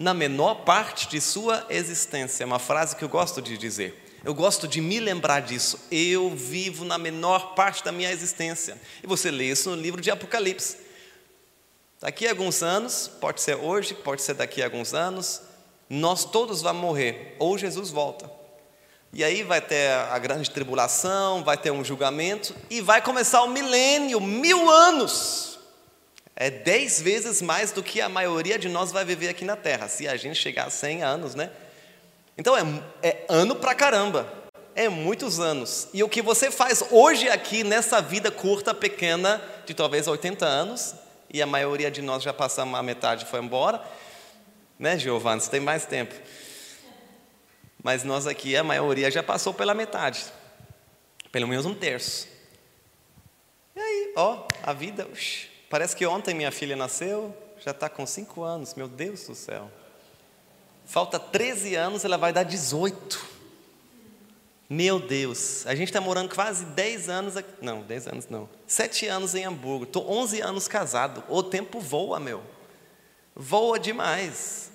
na 0.00 0.14
menor 0.14 0.64
parte 0.64 1.06
de 1.06 1.20
sua 1.20 1.66
existência. 1.68 2.42
É 2.42 2.46
uma 2.46 2.58
frase 2.58 2.96
que 2.96 3.04
eu 3.04 3.08
gosto 3.08 3.42
de 3.42 3.58
dizer. 3.58 4.18
Eu 4.24 4.32
gosto 4.32 4.66
de 4.66 4.80
me 4.80 4.98
lembrar 4.98 5.40
disso. 5.40 5.78
Eu 5.92 6.30
vivo 6.30 6.86
na 6.86 6.96
menor 6.96 7.54
parte 7.54 7.84
da 7.84 7.92
minha 7.92 8.10
existência. 8.10 8.80
E 9.02 9.06
você 9.06 9.30
lê 9.30 9.50
isso 9.50 9.68
no 9.68 9.76
livro 9.76 10.00
de 10.00 10.10
Apocalipse. 10.10 10.78
Daqui 12.00 12.26
a 12.26 12.30
alguns 12.30 12.62
anos, 12.62 13.08
pode 13.20 13.42
ser 13.42 13.56
hoje, 13.56 13.92
pode 13.92 14.22
ser 14.22 14.32
daqui 14.32 14.62
a 14.62 14.64
alguns 14.64 14.94
anos, 14.94 15.42
nós 15.90 16.24
todos 16.24 16.62
vamos 16.62 16.80
morrer, 16.80 17.36
ou 17.38 17.58
Jesus 17.58 17.90
volta. 17.90 18.30
E 19.12 19.22
aí 19.22 19.42
vai 19.42 19.60
ter 19.60 19.90
a 19.92 20.18
grande 20.18 20.50
tribulação, 20.50 21.44
vai 21.44 21.58
ter 21.58 21.72
um 21.72 21.84
julgamento, 21.84 22.56
e 22.70 22.80
vai 22.80 23.02
começar 23.02 23.42
o 23.42 23.50
milênio, 23.50 24.18
mil 24.18 24.70
anos. 24.70 25.49
É 26.40 26.48
dez 26.48 27.02
vezes 27.02 27.42
mais 27.42 27.70
do 27.70 27.82
que 27.82 28.00
a 28.00 28.08
maioria 28.08 28.58
de 28.58 28.66
nós 28.66 28.90
vai 28.90 29.04
viver 29.04 29.28
aqui 29.28 29.44
na 29.44 29.56
Terra, 29.56 29.88
se 29.88 30.08
a 30.08 30.16
gente 30.16 30.36
chegar 30.36 30.68
a 30.68 30.70
cem 30.70 31.02
anos, 31.02 31.34
né? 31.34 31.50
Então 32.38 32.56
é, 32.56 32.62
é 33.02 33.26
ano 33.28 33.56
pra 33.56 33.74
caramba, 33.74 34.32
é 34.74 34.88
muitos 34.88 35.38
anos. 35.38 35.88
E 35.92 36.02
o 36.02 36.08
que 36.08 36.22
você 36.22 36.50
faz 36.50 36.82
hoje 36.90 37.28
aqui 37.28 37.62
nessa 37.62 38.00
vida 38.00 38.30
curta, 38.30 38.72
pequena, 38.72 39.38
de 39.66 39.74
talvez 39.74 40.08
80 40.08 40.46
anos, 40.46 40.94
e 41.28 41.42
a 41.42 41.46
maioria 41.46 41.90
de 41.90 42.00
nós 42.00 42.22
já 42.22 42.32
passamos 42.32 42.78
a 42.78 42.82
metade 42.82 43.26
foi 43.26 43.40
embora, 43.40 43.84
né, 44.78 44.98
Giovanni? 44.98 45.42
Você 45.42 45.50
tem 45.50 45.60
mais 45.60 45.84
tempo. 45.84 46.14
Mas 47.82 48.02
nós 48.02 48.26
aqui, 48.26 48.56
a 48.56 48.64
maioria 48.64 49.10
já 49.10 49.22
passou 49.22 49.52
pela 49.52 49.74
metade, 49.74 50.24
pelo 51.30 51.46
menos 51.46 51.66
um 51.66 51.74
terço. 51.74 52.26
E 53.76 53.78
aí, 53.78 54.14
ó, 54.16 54.48
a 54.62 54.72
vida, 54.72 55.06
uxi, 55.12 55.50
parece 55.70 55.96
que 55.96 56.04
ontem 56.04 56.34
minha 56.34 56.52
filha 56.52 56.76
nasceu, 56.76 57.34
já 57.58 57.70
está 57.70 57.88
com 57.88 58.06
cinco 58.06 58.42
anos, 58.42 58.74
meu 58.74 58.88
Deus 58.88 59.26
do 59.26 59.34
céu. 59.34 59.70
Falta 60.84 61.18
13 61.18 61.76
anos, 61.76 62.04
ela 62.04 62.18
vai 62.18 62.32
dar 62.32 62.42
18. 62.42 63.40
Meu 64.68 65.00
Deus, 65.00 65.66
a 65.66 65.74
gente 65.74 65.88
está 65.88 66.00
morando 66.00 66.34
quase 66.34 66.64
10 66.64 67.08
anos 67.08 67.36
aqui. 67.36 67.50
Não, 67.62 67.82
10 67.82 68.08
anos 68.08 68.28
não. 68.28 68.48
7 68.66 69.06
anos 69.06 69.34
em 69.34 69.44
Hamburgo. 69.44 69.84
Estou 69.84 70.08
11 70.10 70.40
anos 70.40 70.68
casado. 70.68 71.24
O 71.28 71.42
tempo 71.42 71.80
voa, 71.80 72.20
meu. 72.20 72.42
Voa 73.34 73.78
demais. 73.78 74.70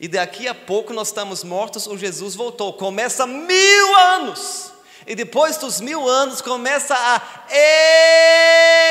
E 0.00 0.08
daqui 0.08 0.48
a 0.48 0.54
pouco 0.54 0.92
nós 0.92 1.08
estamos 1.08 1.44
mortos, 1.44 1.86
o 1.86 1.96
Jesus 1.96 2.34
voltou. 2.34 2.72
Começa 2.72 3.26
mil 3.26 3.96
anos. 3.96 4.72
E 5.06 5.14
depois 5.14 5.56
dos 5.56 5.80
mil 5.80 6.08
anos 6.08 6.40
começa 6.40 6.94
a 6.94 7.22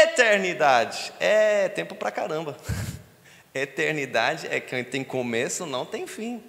eternidade. 0.04 1.14
É 1.20 1.70
tempo 1.70 1.96
pra 1.96 2.12
caramba. 2.12 2.58
Eternidade 3.54 4.48
é 4.48 4.60
quem 4.60 4.84
tem 4.84 5.04
começo, 5.04 5.66
não 5.66 5.86
tem 5.86 6.06
fim. 6.06 6.44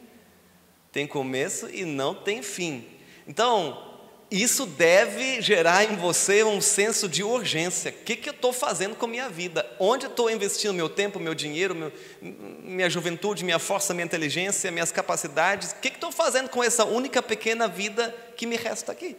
Tem 0.93 1.07
começo 1.07 1.69
e 1.71 1.85
não 1.85 2.15
tem 2.15 2.43
fim. 2.43 2.87
Então, 3.27 3.91
isso 4.31 4.65
deve 4.65 5.41
gerar 5.41 5.85
em 5.85 5.97
você 5.97 6.45
um 6.45 6.61
senso 6.61 7.09
de 7.09 7.23
urgência. 7.23 7.91
O 7.91 8.05
que, 8.05 8.17
que 8.17 8.29
eu 8.29 8.33
estou 8.33 8.53
fazendo 8.53 8.95
com 8.95 9.07
a 9.07 9.09
minha 9.09 9.29
vida? 9.29 9.69
Onde 9.79 10.07
estou 10.07 10.31
investindo 10.31 10.75
meu 10.75 10.89
tempo, 10.89 11.19
meu 11.19 11.35
dinheiro, 11.35 11.75
meu, 11.75 11.93
minha 12.21 12.89
juventude, 12.89 13.45
minha 13.45 13.59
força, 13.59 13.93
minha 13.93 14.05
inteligência, 14.05 14.71
minhas 14.71 14.93
capacidades? 14.93 15.73
O 15.73 15.77
que, 15.77 15.91
que 15.91 15.97
estou 15.97 16.13
fazendo 16.13 16.49
com 16.49 16.63
essa 16.63 16.85
única 16.85 17.21
pequena 17.23 17.67
vida 17.67 18.15
que 18.37 18.47
me 18.47 18.57
resta 18.57 18.93
aqui? 18.93 19.17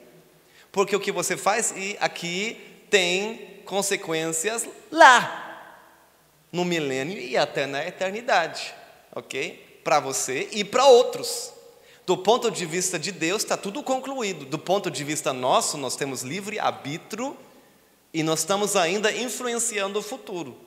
Porque 0.72 0.96
o 0.96 1.00
que 1.00 1.12
você 1.12 1.36
faz 1.36 1.74
aqui 2.00 2.58
tem 2.90 3.62
consequências 3.66 4.68
lá 4.92 5.48
no 6.52 6.64
milênio 6.64 7.18
e 7.18 7.38
até 7.38 7.66
na 7.66 7.86
eternidade, 7.86 8.74
ok? 9.14 9.80
Para 9.84 10.00
você 10.00 10.48
e 10.52 10.64
para 10.64 10.86
outros. 10.86 11.54
Do 12.06 12.18
ponto 12.18 12.50
de 12.50 12.66
vista 12.66 12.98
de 12.98 13.12
Deus, 13.12 13.44
está 13.44 13.56
tudo 13.56 13.84
concluído. 13.84 14.46
Do 14.46 14.58
ponto 14.58 14.90
de 14.90 15.04
vista 15.04 15.32
nosso, 15.34 15.78
nós 15.78 15.96
temos 15.96 16.24
livre 16.24 16.60
arbítrio 16.60 17.38
e 18.14 18.24
nós 18.24 18.40
estamos 18.40 18.76
ainda 18.76 19.12
influenciando 19.12 20.00
o 20.00 20.02
futuro. 20.02 20.58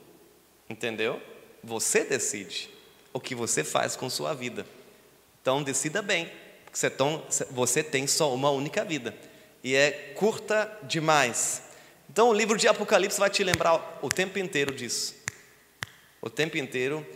Entendeu? 0.69 1.21
Você 1.63 2.05
decide 2.05 2.71
o 3.13 3.21
que 3.21 3.35
você 3.35 3.63
faz 3.65 3.97
com 3.97 4.09
sua 4.09 4.35
vida. 4.35 4.67
Então, 5.41 5.63
decida 5.63 6.01
bem, 6.01 6.31
porque 6.65 6.79
você 7.51 7.83
tem 7.83 8.07
só 8.07 8.33
uma 8.33 8.51
única 8.51 8.85
vida 8.85 9.15
e 9.65 9.75
é 9.75 10.13
curta 10.15 10.71
demais. 10.85 11.63
Então, 12.09 12.29
o 12.29 12.33
livro 12.33 12.57
de 12.57 12.69
Apocalipse 12.69 13.19
vai 13.19 13.31
te 13.31 13.43
lembrar 13.43 13.99
o 14.01 14.09
tempo 14.09 14.39
inteiro 14.39 14.73
disso 14.73 15.25
o 16.25 16.31
tempo 16.31 16.57
inteiro, 16.57 17.07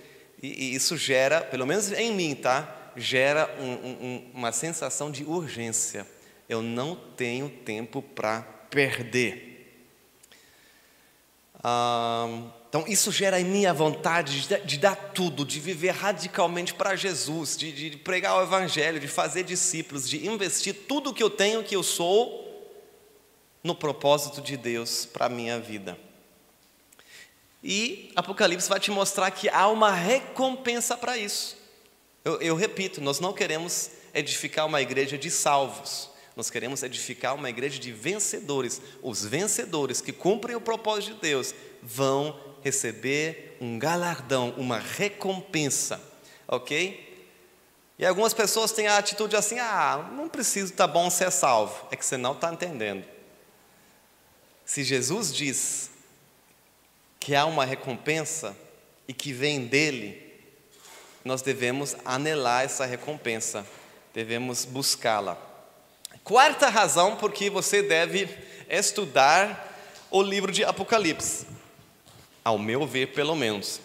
e, 0.42 0.66
e 0.66 0.74
isso 0.74 0.94
gera, 0.94 1.40
pelo 1.40 1.66
menos 1.66 1.90
em 1.92 2.12
mim, 2.12 2.34
tá? 2.34 2.90
Gera 2.94 3.50
um, 3.58 3.72
um, 3.72 4.30
uma 4.34 4.52
sensação 4.52 5.10
de 5.10 5.24
urgência. 5.24 6.06
Eu 6.46 6.60
não 6.60 6.94
tenho 6.94 7.48
tempo 7.48 8.02
para 8.02 8.42
perder. 8.68 9.88
Ah, 11.64 12.50
então, 12.68 12.84
isso 12.86 13.10
gera 13.10 13.40
em 13.40 13.44
mim 13.44 13.64
a 13.64 13.72
vontade 13.72 14.42
de, 14.42 14.60
de 14.60 14.78
dar 14.78 14.94
tudo, 14.94 15.42
de 15.42 15.58
viver 15.58 15.90
radicalmente 15.90 16.74
para 16.74 16.94
Jesus, 16.94 17.56
de, 17.56 17.72
de, 17.72 17.96
pregar 17.96 18.36
o 18.36 18.42
Evangelho, 18.42 19.00
de 19.00 19.08
fazer 19.08 19.42
discípulos, 19.42 20.06
de 20.06 20.26
investir 20.26 20.74
tudo 20.86 21.14
que 21.14 21.22
eu 21.22 21.30
tenho, 21.30 21.64
que 21.64 21.74
eu 21.74 21.82
sou, 21.82 22.46
no 23.64 23.74
propósito 23.74 24.42
de 24.42 24.56
Deus 24.56 25.06
para 25.06 25.26
a 25.26 25.28
minha 25.30 25.58
vida. 25.58 25.98
E 27.64 28.12
Apocalipse 28.14 28.68
vai 28.68 28.78
te 28.78 28.90
mostrar 28.90 29.30
que 29.30 29.48
há 29.48 29.66
uma 29.68 29.90
recompensa 29.90 30.94
para 30.94 31.16
isso. 31.16 31.56
Eu, 32.22 32.40
eu, 32.42 32.54
repito, 32.54 33.00
nós 33.00 33.18
não 33.18 33.32
queremos 33.32 33.90
edificar 34.12 34.66
uma 34.66 34.82
igreja 34.82 35.16
de 35.16 35.30
salvos, 35.30 36.10
nós 36.36 36.50
queremos 36.50 36.82
edificar 36.82 37.34
uma 37.34 37.48
igreja 37.48 37.78
de 37.78 37.90
vencedores. 37.92 38.80
Os 39.02 39.24
vencedores 39.24 40.00
que 40.00 40.12
cumprem 40.12 40.54
o 40.54 40.60
propósito 40.60 41.14
de 41.14 41.20
Deus 41.20 41.54
vão 41.82 42.47
receber 42.62 43.56
um 43.60 43.78
galardão, 43.78 44.54
uma 44.56 44.78
recompensa, 44.78 46.00
ok? 46.46 47.06
E 47.98 48.06
algumas 48.06 48.32
pessoas 48.32 48.72
têm 48.72 48.86
a 48.86 48.98
atitude 48.98 49.36
assim: 49.36 49.58
ah, 49.58 50.08
não 50.12 50.28
preciso, 50.28 50.72
tá 50.72 50.86
bom 50.86 51.10
ser 51.10 51.32
salvo. 51.32 51.86
É 51.90 51.96
que 51.96 52.04
você 52.06 52.16
não 52.16 52.32
está 52.32 52.52
entendendo. 52.52 53.04
Se 54.64 54.84
Jesus 54.84 55.34
diz 55.34 55.90
que 57.18 57.34
há 57.34 57.44
uma 57.46 57.64
recompensa 57.64 58.56
e 59.06 59.12
que 59.12 59.32
vem 59.32 59.66
dele, 59.66 60.28
nós 61.24 61.42
devemos 61.42 61.96
anelar 62.04 62.64
essa 62.64 62.84
recompensa, 62.86 63.66
devemos 64.14 64.64
buscá-la. 64.64 65.36
Quarta 66.22 66.68
razão 66.68 67.16
por 67.16 67.32
que 67.32 67.50
você 67.50 67.82
deve 67.82 68.28
estudar 68.68 70.06
o 70.10 70.22
livro 70.22 70.52
de 70.52 70.64
Apocalipse, 70.64 71.46
ao 72.48 72.58
meu 72.58 72.86
ver, 72.86 73.08
pelo 73.08 73.36
menos. 73.36 73.80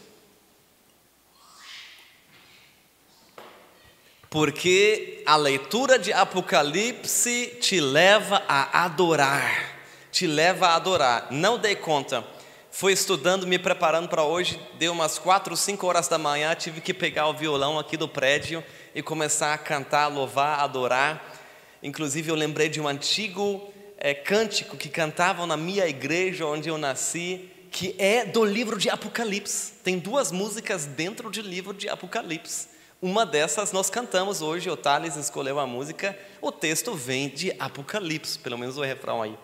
Porque 4.30 5.22
a 5.26 5.36
leitura 5.36 6.00
de 6.00 6.12
Apocalipse 6.12 7.58
te 7.62 7.80
leva 7.80 8.42
a 8.48 8.86
adorar, 8.86 9.78
te 10.12 10.26
leva 10.26 10.70
a 10.70 10.76
adorar. 10.76 11.28
Não 11.30 11.58
dei 11.58 11.76
conta. 11.76 12.26
Fui 12.72 12.94
estudando, 12.94 13.46
me 13.46 13.60
preparando 13.60 14.10
para 14.10 14.24
hoje, 14.24 14.60
deu 14.80 14.94
umas 14.94 15.20
quatro, 15.20 15.56
cinco 15.56 15.86
horas 15.86 16.08
da 16.08 16.18
manhã, 16.18 16.56
tive 16.56 16.82
que 16.82 16.94
pegar 16.94 17.28
o 17.28 17.34
violão 17.34 17.78
aqui 17.78 17.96
do 17.96 18.08
prédio 18.08 18.64
e 18.96 19.04
começar 19.04 19.54
a 19.54 19.58
cantar, 19.60 20.08
louvar, 20.08 20.62
adorar. 20.62 21.38
Inclusive 21.84 22.32
eu 22.32 22.36
lembrei 22.36 22.70
de 22.70 22.82
um 22.82 22.88
antigo 22.88 23.72
é, 23.98 24.16
cântico 24.16 24.76
que 24.76 24.90
cantavam 24.90 25.46
na 25.46 25.56
minha 25.56 25.86
igreja 25.86 26.48
onde 26.48 26.70
eu 26.70 26.78
nasci, 26.80 27.53
que 27.74 27.96
é 27.98 28.24
do 28.24 28.46
livro 28.46 28.78
de 28.78 28.88
Apocalipse. 28.88 29.74
Tem 29.84 29.98
duas 29.98 30.32
músicas 30.32 30.86
dentro 30.86 31.32
do 31.32 31.42
livro 31.42 31.74
de 31.74 31.90
Apocalipse. 31.90 32.68
Uma 33.02 33.26
dessas 33.26 33.72
nós 33.72 33.90
cantamos 33.90 34.44
hoje, 34.44 34.70
o 34.70 34.78
Thales 34.78 35.16
escolheu 35.16 35.60
a 35.60 35.66
música, 35.66 36.18
o 36.40 36.52
texto 36.52 36.94
vem 36.94 37.28
de 37.28 37.52
Apocalipse, 37.58 38.38
pelo 38.38 38.60
menos 38.60 38.78
o 38.78 38.84
refrão 38.84 39.24
aí, 39.24 39.36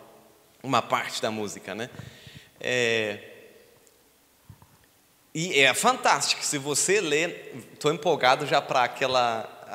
uma 0.61 0.79
parte 0.81 1.19
da 1.21 1.31
música, 1.31 1.73
né? 1.73 1.89
É, 2.61 3.19
e 5.33 5.59
é 5.59 5.73
fantástico, 5.73 6.45
se 6.45 6.59
você 6.59 7.01
ler, 7.01 7.67
estou 7.73 7.91
empolgado 7.91 8.45
já 8.45 8.61
para 8.61 8.83
aquela, 8.83 9.67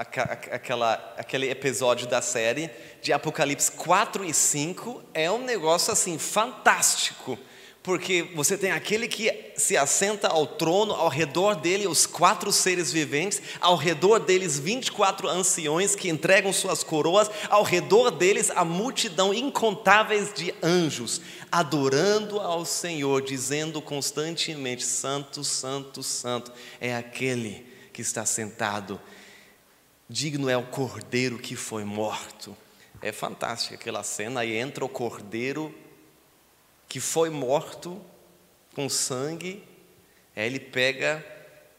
aquela, 0.52 1.14
aquele 1.18 1.50
episódio 1.50 2.06
da 2.06 2.22
série 2.22 2.70
de 3.02 3.12
Apocalipse 3.12 3.72
4 3.72 4.24
e 4.24 4.32
5, 4.32 5.02
é 5.12 5.28
um 5.30 5.42
negócio 5.44 5.92
assim 5.92 6.18
fantástico 6.18 7.36
porque 7.84 8.22
você 8.34 8.56
tem 8.56 8.70
aquele 8.70 9.06
que 9.06 9.52
se 9.58 9.76
assenta 9.76 10.26
ao 10.28 10.46
trono, 10.46 10.94
ao 10.94 11.10
redor 11.10 11.54
dele 11.54 11.86
os 11.86 12.06
quatro 12.06 12.50
seres 12.50 12.90
viventes, 12.90 13.42
ao 13.60 13.76
redor 13.76 14.20
deles 14.20 14.58
24 14.58 15.28
anciões 15.28 15.94
que 15.94 16.08
entregam 16.08 16.50
suas 16.50 16.82
coroas, 16.82 17.30
ao 17.50 17.62
redor 17.62 18.10
deles 18.10 18.50
a 18.50 18.64
multidão 18.64 19.34
incontáveis 19.34 20.32
de 20.32 20.54
anjos, 20.62 21.20
adorando 21.52 22.40
ao 22.40 22.64
Senhor, 22.64 23.20
dizendo 23.20 23.82
constantemente: 23.82 24.82
Santo, 24.82 25.44
Santo, 25.44 26.02
Santo, 26.02 26.50
é 26.80 26.96
aquele 26.96 27.66
que 27.92 28.00
está 28.00 28.24
sentado. 28.24 28.98
Digno 30.08 30.48
é 30.48 30.56
o 30.56 30.64
cordeiro 30.64 31.38
que 31.38 31.54
foi 31.54 31.84
morto. 31.84 32.56
É 33.02 33.12
fantástica 33.12 33.74
aquela 33.74 34.02
cena, 34.02 34.40
aí 34.40 34.56
entra 34.56 34.82
o 34.82 34.88
cordeiro 34.88 35.83
que 36.94 37.00
foi 37.00 37.28
morto 37.28 38.00
com 38.72 38.88
sangue, 38.88 39.64
aí 40.36 40.46
ele 40.46 40.60
pega 40.60 41.26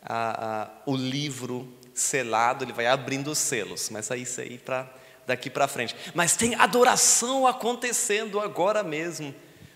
a, 0.04 0.63
a, 0.63 0.69
o 0.86 0.93
livro 0.93 1.73
selado, 1.93 2.65
ele 2.65 2.73
vai 2.73 2.86
abrindo 2.86 3.32
os 3.32 3.38
selos, 3.38 3.89
mas 3.89 4.12
aí 4.12 4.23
isso 4.23 4.41
aí 4.41 4.58
para 4.58 4.93
daqui 5.25 5.49
para 5.49 5.69
frente. 5.69 5.95
Mas 6.13 6.36
tem 6.36 6.54
adoração 6.56 7.47
acontecendo 7.47 8.41
agora 8.41 8.84
mesmo, 8.84 9.34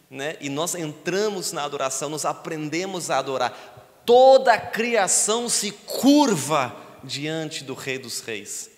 né? 0.10 0.36
E 0.42 0.50
nós 0.50 0.76
entramos 0.76 1.54
na 1.54 1.64
adoração, 1.64 2.10
nós 2.10 2.26
aprendemos 2.26 3.10
a 3.10 3.20
adorar. 3.20 4.02
Toda 4.06 4.52
a 4.52 4.60
criação 4.60 5.48
se 5.48 5.72
curva 5.72 6.76
diante 7.02 7.64
do 7.64 7.76
Rei 7.76 7.98
dos 7.98 8.20
Reis. 8.20 8.70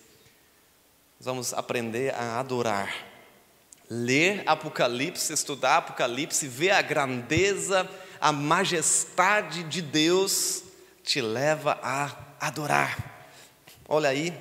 Nós 1.18 1.26
vamos 1.26 1.52
aprender 1.52 2.14
a 2.14 2.38
adorar 2.38 3.11
ler 3.92 4.42
Apocalipse, 4.46 5.34
estudar 5.34 5.76
Apocalipse, 5.76 6.48
ver 6.48 6.70
a 6.70 6.80
grandeza, 6.80 7.86
a 8.18 8.32
majestade 8.32 9.62
de 9.64 9.82
Deus, 9.82 10.64
te 11.04 11.20
leva 11.20 11.78
a 11.82 12.16
adorar. 12.40 13.28
Olha 13.86 14.08
aí, 14.08 14.32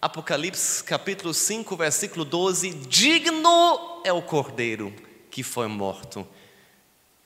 Apocalipse 0.00 0.84
capítulo 0.84 1.34
5, 1.34 1.76
versículo 1.76 2.24
12: 2.24 2.70
Digno 2.70 4.02
é 4.04 4.12
o 4.12 4.22
cordeiro 4.22 4.94
que 5.30 5.42
foi 5.42 5.66
morto. 5.66 6.26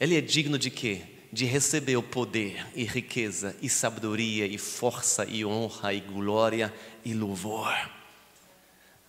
Ele 0.00 0.16
é 0.16 0.22
digno 0.22 0.58
de 0.58 0.70
quê? 0.70 1.02
De 1.30 1.44
receber 1.44 1.96
o 1.96 2.02
poder 2.02 2.66
e 2.74 2.84
riqueza 2.84 3.54
e 3.60 3.68
sabedoria 3.68 4.46
e 4.46 4.56
força 4.56 5.26
e 5.26 5.44
honra 5.44 5.92
e 5.92 6.00
glória 6.00 6.72
e 7.04 7.12
louvor. 7.12 7.74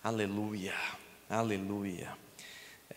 Aleluia, 0.04 0.74
aleluia. 1.30 2.25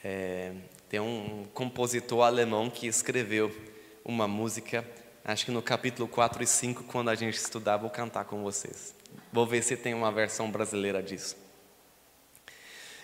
É, 0.03 0.53
tem 0.87 0.99
um 0.99 1.45
compositor 1.53 2.25
alemão 2.25 2.69
que 2.69 2.87
escreveu 2.87 3.55
uma 4.03 4.27
música, 4.27 4.85
acho 5.25 5.45
que 5.45 5.51
no 5.51 5.61
capítulo 5.61 6.07
4 6.07 6.41
e 6.41 6.47
5, 6.47 6.83
quando 6.85 7.09
a 7.09 7.15
gente 7.15 7.35
estudar, 7.35 7.77
vou 7.77 7.89
cantar 7.89 8.25
com 8.25 8.41
vocês. 8.41 8.95
Vou 9.31 9.45
ver 9.45 9.61
se 9.61 9.75
tem 9.75 9.93
uma 9.93 10.11
versão 10.11 10.49
brasileira 10.49 11.03
disso. 11.03 11.35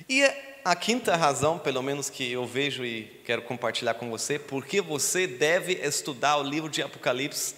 E 0.08 0.24
a 0.64 0.76
quinta 0.76 1.16
razão, 1.16 1.60
pelo 1.60 1.82
menos 1.84 2.10
que 2.10 2.32
eu 2.32 2.46
vejo 2.46 2.86
e 2.86 3.04
quero 3.26 3.42
compartilhar 3.42 3.94
com 3.96 4.10
você, 4.10 4.40
porque 4.40 4.82
você 4.82 5.28
deve 5.28 5.74
estudar 5.74 6.38
o 6.38 6.44
livro 6.44 6.70
de 6.70 6.82
Apocalipse, 6.82 7.56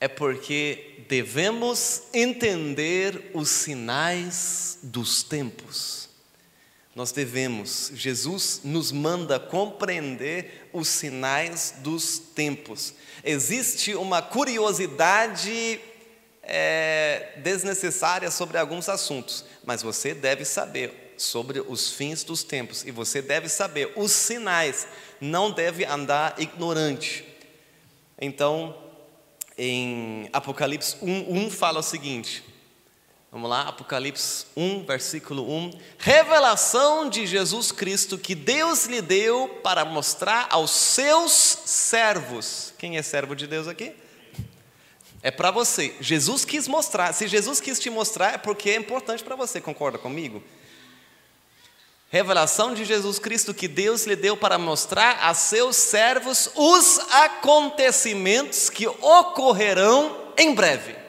é 0.00 0.06
porque 0.06 1.04
devemos 1.08 2.02
entender 2.12 3.30
os 3.32 3.48
sinais 3.48 4.78
dos 4.82 5.22
tempos 5.22 6.03
nós 6.94 7.10
devemos, 7.10 7.90
Jesus 7.94 8.60
nos 8.62 8.92
manda 8.92 9.40
compreender 9.40 10.68
os 10.72 10.86
sinais 10.86 11.74
dos 11.78 12.18
tempos. 12.18 12.94
Existe 13.24 13.94
uma 13.94 14.22
curiosidade 14.22 15.80
é, 16.42 17.32
desnecessária 17.42 18.30
sobre 18.30 18.58
alguns 18.58 18.88
assuntos, 18.88 19.44
mas 19.64 19.82
você 19.82 20.14
deve 20.14 20.44
saber 20.44 21.14
sobre 21.16 21.60
os 21.60 21.92
fins 21.92 22.22
dos 22.22 22.44
tempos 22.44 22.84
e 22.84 22.90
você 22.90 23.20
deve 23.20 23.48
saber 23.48 23.92
os 23.96 24.12
sinais, 24.12 24.86
não 25.20 25.50
deve 25.50 25.84
andar 25.84 26.34
ignorante. 26.38 27.24
Então, 28.20 28.76
em 29.58 30.28
Apocalipse 30.32 30.96
1, 31.02 31.46
1 31.46 31.50
fala 31.50 31.80
o 31.80 31.82
seguinte: 31.82 32.44
Vamos 33.34 33.50
lá, 33.50 33.62
Apocalipse 33.62 34.46
1, 34.56 34.84
versículo 34.84 35.52
1. 35.52 35.72
Revelação 35.98 37.10
de 37.10 37.26
Jesus 37.26 37.72
Cristo 37.72 38.16
que 38.16 38.32
Deus 38.32 38.84
lhe 38.86 39.02
deu 39.02 39.48
para 39.60 39.84
mostrar 39.84 40.46
aos 40.50 40.70
seus 40.70 41.32
servos. 41.32 42.72
Quem 42.78 42.96
é 42.96 43.02
servo 43.02 43.34
de 43.34 43.48
Deus 43.48 43.66
aqui? 43.66 43.92
É 45.20 45.32
para 45.32 45.50
você. 45.50 45.96
Jesus 45.98 46.44
quis 46.44 46.68
mostrar. 46.68 47.12
Se 47.12 47.26
Jesus 47.26 47.60
quis 47.60 47.80
te 47.80 47.90
mostrar, 47.90 48.34
é 48.34 48.38
porque 48.38 48.70
é 48.70 48.76
importante 48.76 49.24
para 49.24 49.34
você. 49.34 49.60
Concorda 49.60 49.98
comigo? 49.98 50.40
Revelação 52.10 52.72
de 52.72 52.84
Jesus 52.84 53.18
Cristo 53.18 53.52
que 53.52 53.66
Deus 53.66 54.06
lhe 54.06 54.14
deu 54.14 54.36
para 54.36 54.58
mostrar 54.58 55.18
a 55.28 55.34
seus 55.34 55.74
servos 55.74 56.50
os 56.54 57.00
acontecimentos 57.10 58.70
que 58.70 58.86
ocorrerão 58.86 60.32
em 60.38 60.54
breve 60.54 61.02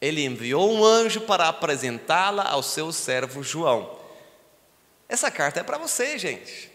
ele 0.00 0.24
enviou 0.24 0.72
um 0.72 0.84
anjo 0.84 1.22
para 1.22 1.48
apresentá-la 1.48 2.44
ao 2.44 2.62
seu 2.62 2.92
servo 2.92 3.42
João. 3.42 3.98
Essa 5.08 5.30
carta 5.30 5.60
é 5.60 5.62
para 5.62 5.78
você, 5.78 6.18
gente. 6.18 6.70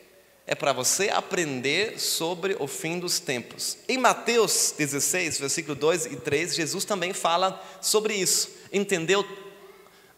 É 0.45 0.53
para 0.53 0.73
você 0.73 1.09
aprender 1.09 1.99
sobre 1.99 2.57
o 2.59 2.67
fim 2.67 2.99
dos 2.99 3.19
tempos. 3.19 3.77
Em 3.88 3.97
Mateus 3.97 4.73
16, 4.77 5.39
versículo 5.39 5.73
2 5.73 6.07
e 6.07 6.15
3, 6.17 6.53
Jesus 6.53 6.83
também 6.83 7.13
fala 7.13 7.63
sobre 7.81 8.13
isso. 8.13 8.49
Entendeu 8.71 9.25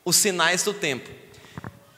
os 0.04 0.16
sinais 0.16 0.64
do 0.64 0.74
tempo. 0.74 1.12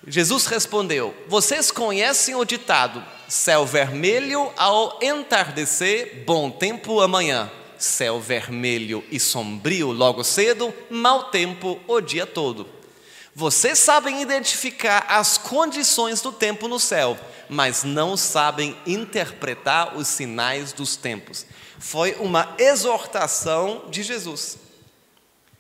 Jesus 0.06 0.46
respondeu: 0.46 1.16
Vocês 1.28 1.72
conhecem 1.72 2.36
o 2.36 2.44
ditado: 2.44 3.02
céu 3.30 3.66
vermelho 3.66 4.52
ao 4.58 5.00
entardecer, 5.02 6.24
bom 6.26 6.52
tempo 6.52 7.00
amanhã 7.00 7.50
céu 7.78 8.20
vermelho 8.20 9.04
e 9.12 9.20
sombrio 9.20 9.92
logo 9.92 10.24
cedo, 10.24 10.74
mau 10.90 11.32
tempo 11.32 11.80
o 11.88 12.02
dia 12.02 12.26
todo. 12.26 12.68
Vocês 13.34 13.78
sabem 13.78 14.22
identificar 14.22 15.06
as 15.08 15.38
condições 15.38 16.22
do 16.22 16.32
tempo 16.32 16.68
no 16.68 16.80
céu, 16.80 17.18
mas 17.48 17.84
não 17.84 18.18
sabem 18.18 18.76
interpretar 18.86 19.96
os 19.96 20.08
sinais 20.08 20.74
dos 20.74 20.96
tempos. 20.96 21.46
Foi 21.78 22.16
uma 22.20 22.56
exortação 22.58 23.86
de 23.90 24.02
Jesus. 24.02 24.58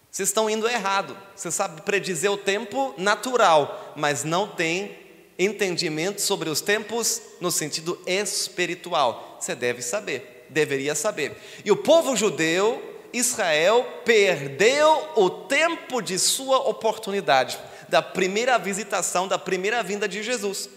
Vocês 0.09 0.29
estão 0.29 0.49
indo 0.49 0.67
errado. 0.67 1.15
Você 1.35 1.51
sabe 1.51 1.81
predizer 1.83 2.31
o 2.31 2.37
tempo 2.37 2.95
natural, 2.97 3.93
mas 3.95 4.23
não 4.23 4.47
tem 4.47 4.97
entendimento 5.37 6.19
sobre 6.19 6.49
os 6.49 6.61
tempos 6.61 7.21
no 7.39 7.51
sentido 7.51 8.01
espiritual. 8.07 9.37
Você 9.39 9.53
deve 9.53 9.83
saber 9.83 10.36
deveria 10.49 10.95
saber. 10.95 11.37
E 11.63 11.71
o 11.71 11.77
povo 11.77 12.15
judeu, 12.15 12.81
Israel, 13.13 13.85
perdeu 14.05 15.09
o 15.15 15.29
tempo 15.29 16.01
de 16.01 16.17
sua 16.19 16.57
oportunidade. 16.57 17.59
da 17.87 18.01
primeira 18.01 18.57
visitação, 18.57 19.27
da 19.27 19.37
primeira 19.37 19.81
vinda 19.81 20.07
de 20.07 20.21
Jesus. 20.21 20.69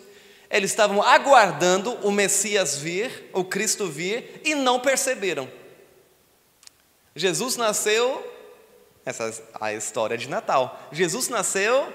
Eles 0.50 0.70
estavam 0.70 1.02
aguardando 1.02 1.92
o 2.02 2.10
Messias 2.10 2.76
vir, 2.76 3.30
o 3.32 3.44
Cristo 3.44 3.86
vir, 3.86 4.40
e 4.44 4.54
não 4.54 4.80
perceberam. 4.80 5.50
Jesus 7.14 7.56
nasceu, 7.56 8.26
essa 9.04 9.28
é 9.28 9.32
a 9.60 9.72
história 9.74 10.16
de 10.16 10.28
Natal. 10.28 10.88
Jesus 10.92 11.28
nasceu 11.28 11.92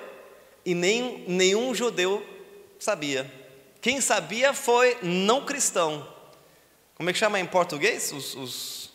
e 0.65 0.73
nem, 0.73 1.23
nenhum 1.27 1.73
judeu 1.73 2.25
sabia. 2.79 3.29
Quem 3.81 4.01
sabia 4.01 4.53
foi 4.53 4.97
não 5.01 5.45
cristão. 5.45 6.14
Como 6.95 7.09
é 7.09 7.13
que 7.13 7.19
chama 7.19 7.39
em 7.39 7.45
português? 7.45 8.11
Os, 8.13 8.33
os, 8.35 8.89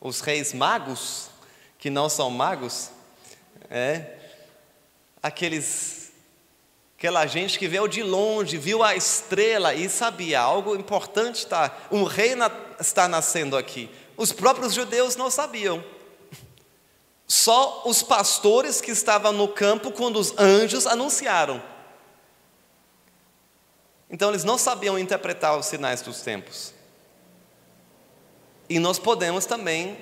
os 0.00 0.20
reis 0.20 0.54
magos, 0.54 1.28
que 1.78 1.90
não 1.90 2.08
são 2.08 2.30
magos. 2.30 2.90
É. 3.70 4.16
Aqueles, 5.22 6.12
aquela 6.98 7.26
gente 7.26 7.58
que 7.58 7.68
veio 7.68 7.86
de 7.86 8.02
longe, 8.02 8.56
viu 8.56 8.82
a 8.82 8.96
estrela 8.96 9.74
e 9.74 9.90
sabia 9.90 10.40
algo 10.40 10.74
importante 10.74 11.36
está. 11.36 11.76
Um 11.90 12.04
rei 12.04 12.34
na, 12.34 12.50
está 12.80 13.06
nascendo 13.06 13.58
aqui. 13.58 13.90
Os 14.16 14.32
próprios 14.32 14.72
judeus 14.72 15.14
não 15.14 15.30
sabiam. 15.30 15.84
Só 17.26 17.82
os 17.84 18.02
pastores 18.02 18.80
que 18.80 18.90
estavam 18.90 19.32
no 19.32 19.48
campo 19.48 19.92
quando 19.92 20.18
os 20.18 20.32
anjos 20.38 20.86
anunciaram. 20.86 21.62
Então 24.08 24.30
eles 24.30 24.44
não 24.44 24.56
sabiam 24.56 24.98
interpretar 24.98 25.58
os 25.58 25.66
sinais 25.66 26.00
dos 26.00 26.22
tempos. 26.22 26.72
E 28.74 28.80
nós 28.80 28.98
podemos 28.98 29.46
também 29.46 29.96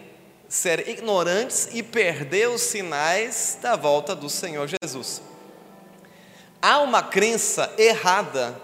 ser 0.49 0.89
ignorantes 0.89 1.69
e 1.75 1.83
perder 1.83 2.49
os 2.49 2.63
sinais 2.63 3.59
da 3.61 3.77
volta 3.77 4.17
do 4.17 4.31
Senhor 4.31 4.67
Jesus. 4.67 5.21
Há 6.63 6.79
uma 6.79 7.03
crença 7.03 7.71
errada 7.77 8.59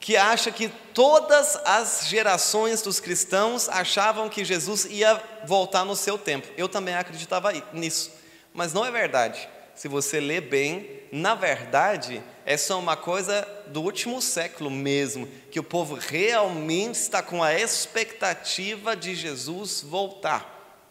que 0.00 0.16
acha 0.16 0.50
que 0.50 0.68
todas 0.92 1.54
as 1.64 2.08
gerações 2.08 2.82
dos 2.82 2.98
cristãos 2.98 3.68
achavam 3.68 4.28
que 4.28 4.44
Jesus 4.44 4.86
ia 4.86 5.22
voltar 5.44 5.84
no 5.84 5.94
seu 5.94 6.18
tempo. 6.18 6.48
Eu 6.56 6.68
também 6.68 6.96
acreditava 6.96 7.52
nisso, 7.72 8.10
mas 8.52 8.72
não 8.72 8.84
é 8.84 8.90
verdade. 8.90 9.48
Se 9.82 9.88
você 9.88 10.20
lê 10.20 10.40
bem, 10.40 11.00
na 11.10 11.34
verdade, 11.34 12.22
é 12.46 12.56
só 12.56 12.78
uma 12.78 12.96
coisa 12.96 13.44
do 13.66 13.82
último 13.82 14.22
século 14.22 14.70
mesmo, 14.70 15.26
que 15.50 15.58
o 15.58 15.64
povo 15.64 15.96
realmente 15.96 16.94
está 16.94 17.20
com 17.20 17.42
a 17.42 17.52
expectativa 17.52 18.94
de 18.94 19.16
Jesus 19.16 19.80
voltar. 19.80 20.86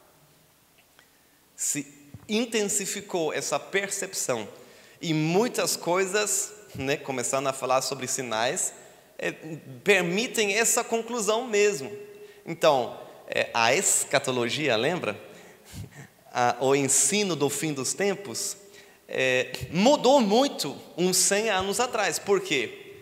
Se 1.56 1.88
intensificou 2.28 3.34
essa 3.34 3.58
percepção 3.58 4.46
e 5.02 5.14
muitas 5.14 5.78
coisas, 5.78 6.52
né, 6.76 6.98
começando 6.98 7.48
a 7.48 7.54
falar 7.54 7.82
sobre 7.84 8.08
sinais, 8.08 8.74
é, 9.18 9.32
permitem 9.86 10.58
essa 10.58 10.84
conclusão 10.84 11.48
mesmo. 11.48 11.90
Então, 12.46 13.00
é, 13.30 13.50
a 13.54 13.74
escatologia, 13.74 14.76
lembra? 14.76 15.18
A, 16.34 16.56
o 16.62 16.74
ensino 16.74 17.36
do 17.36 17.50
fim 17.50 17.74
dos 17.74 17.94
tempos 17.94 18.61
é, 19.12 19.52
mudou 19.70 20.22
muito 20.22 20.76
uns 20.98 21.18
100 21.18 21.50
anos 21.50 21.80
atrás. 21.80 22.18
Por 22.18 22.40
quê? 22.40 22.96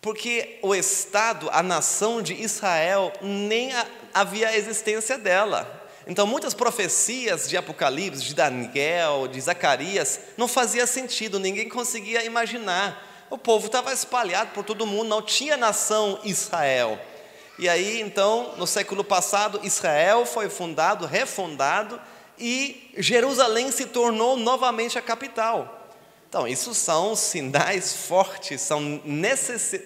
Porque 0.00 0.58
o 0.62 0.74
Estado, 0.74 1.48
a 1.50 1.62
nação 1.62 2.20
de 2.20 2.34
Israel, 2.34 3.12
nem 3.22 3.72
a, 3.72 3.86
havia 4.12 4.48
a 4.48 4.56
existência 4.56 5.16
dela. 5.16 5.74
Então, 6.06 6.26
muitas 6.26 6.54
profecias 6.54 7.48
de 7.48 7.56
Apocalipse, 7.56 8.22
de 8.22 8.34
Daniel, 8.34 9.26
de 9.26 9.40
Zacarias, 9.40 10.20
não 10.36 10.46
fazia 10.46 10.86
sentido, 10.86 11.38
ninguém 11.38 11.68
conseguia 11.68 12.22
imaginar 12.24 13.06
o 13.30 13.36
povo 13.36 13.66
estava 13.66 13.92
espalhado 13.92 14.52
por 14.52 14.64
todo 14.64 14.86
mundo, 14.86 15.08
não 15.08 15.22
tinha 15.22 15.56
nação 15.56 16.18
Israel. 16.24 16.98
E 17.58 17.68
aí, 17.68 18.00
então, 18.00 18.54
no 18.56 18.66
século 18.66 19.04
passado, 19.04 19.60
Israel 19.62 20.24
foi 20.24 20.48
fundado, 20.48 21.04
refundado, 21.04 22.00
e 22.38 22.90
Jerusalém 22.96 23.70
se 23.70 23.86
tornou 23.86 24.36
novamente 24.36 24.98
a 24.98 25.02
capital. 25.02 25.74
Então, 26.28 26.46
isso 26.46 26.74
são 26.74 27.16
sinais 27.16 28.06
fortes, 28.06 28.60
são 28.60 29.00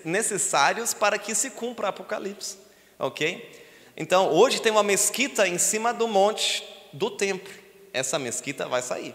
necessários 0.04 0.92
para 0.92 1.16
que 1.16 1.34
se 1.34 1.50
cumpra 1.50 1.86
o 1.86 1.88
Apocalipse, 1.88 2.58
ok? 2.98 3.62
Então, 3.96 4.28
hoje 4.28 4.60
tem 4.60 4.72
uma 4.72 4.82
mesquita 4.82 5.46
em 5.46 5.56
cima 5.56 5.94
do 5.94 6.08
monte 6.08 6.64
do 6.92 7.10
templo. 7.10 7.52
Essa 7.92 8.18
mesquita 8.18 8.66
vai 8.66 8.82
sair. 8.82 9.14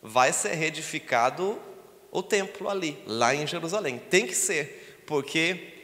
Vai 0.00 0.32
ser 0.32 0.54
reedificado 0.54 1.60
o 2.10 2.22
templo 2.22 2.70
ali, 2.70 2.96
lá 3.06 3.34
em 3.34 3.46
Jerusalém. 3.46 3.98
Tem 3.98 4.26
que 4.26 4.34
ser, 4.34 5.02
porque 5.06 5.74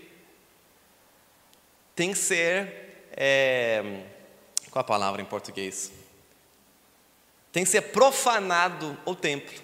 tem 1.94 2.12
que 2.12 2.18
ser. 2.18 3.08
É, 3.16 4.04
qual 4.70 4.80
a 4.80 4.84
palavra 4.84 5.20
em 5.20 5.24
português? 5.26 5.99
Tem 7.52 7.64
que 7.64 7.70
ser 7.70 7.82
profanado 7.82 8.96
o 9.04 9.14
templo. 9.14 9.54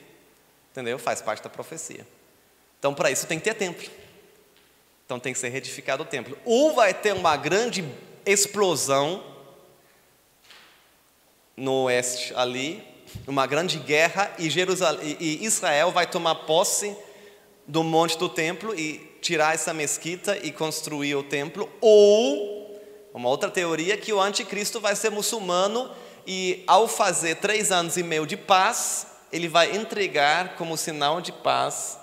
Entendeu? 0.72 0.98
Faz 0.98 1.22
parte 1.22 1.42
da 1.42 1.48
profecia. 1.48 2.06
Então, 2.78 2.94
para 2.94 3.10
isso 3.10 3.26
tem 3.26 3.38
que 3.38 3.44
ter 3.44 3.54
templo. 3.54 3.88
Então 5.06 5.20
tem 5.20 5.32
que 5.32 5.38
ser 5.38 5.48
reedificado 5.48 6.02
o 6.02 6.06
templo. 6.06 6.36
Ou 6.44 6.74
vai 6.74 6.92
ter 6.92 7.14
uma 7.14 7.36
grande 7.36 7.84
explosão 8.26 9.22
no 11.56 11.84
oeste 11.84 12.34
ali, 12.34 12.82
uma 13.26 13.46
grande 13.46 13.78
guerra 13.78 14.34
e, 14.36 14.50
Jerusalém, 14.50 15.16
e 15.20 15.44
Israel 15.44 15.92
vai 15.92 16.08
tomar 16.08 16.34
posse 16.34 16.94
do 17.66 17.84
monte 17.84 18.18
do 18.18 18.28
templo 18.28 18.74
e 18.78 18.98
tirar 19.22 19.54
essa 19.54 19.72
mesquita 19.72 20.36
e 20.42 20.50
construir 20.50 21.14
o 21.14 21.22
templo, 21.22 21.70
ou 21.80 22.80
uma 23.14 23.28
outra 23.28 23.50
teoria 23.50 23.96
que 23.96 24.12
o 24.12 24.20
anticristo 24.20 24.80
vai 24.80 24.94
ser 24.94 25.10
muçulmano 25.10 25.90
e 26.26 26.64
ao 26.66 26.88
fazer 26.88 27.36
três 27.36 27.70
anos 27.70 27.96
e 27.96 28.02
meio 28.02 28.26
de 28.26 28.36
paz, 28.36 29.06
ele 29.32 29.48
vai 29.48 29.76
entregar 29.76 30.56
como 30.56 30.76
sinal 30.76 31.20
de 31.20 31.30
paz 31.30 31.98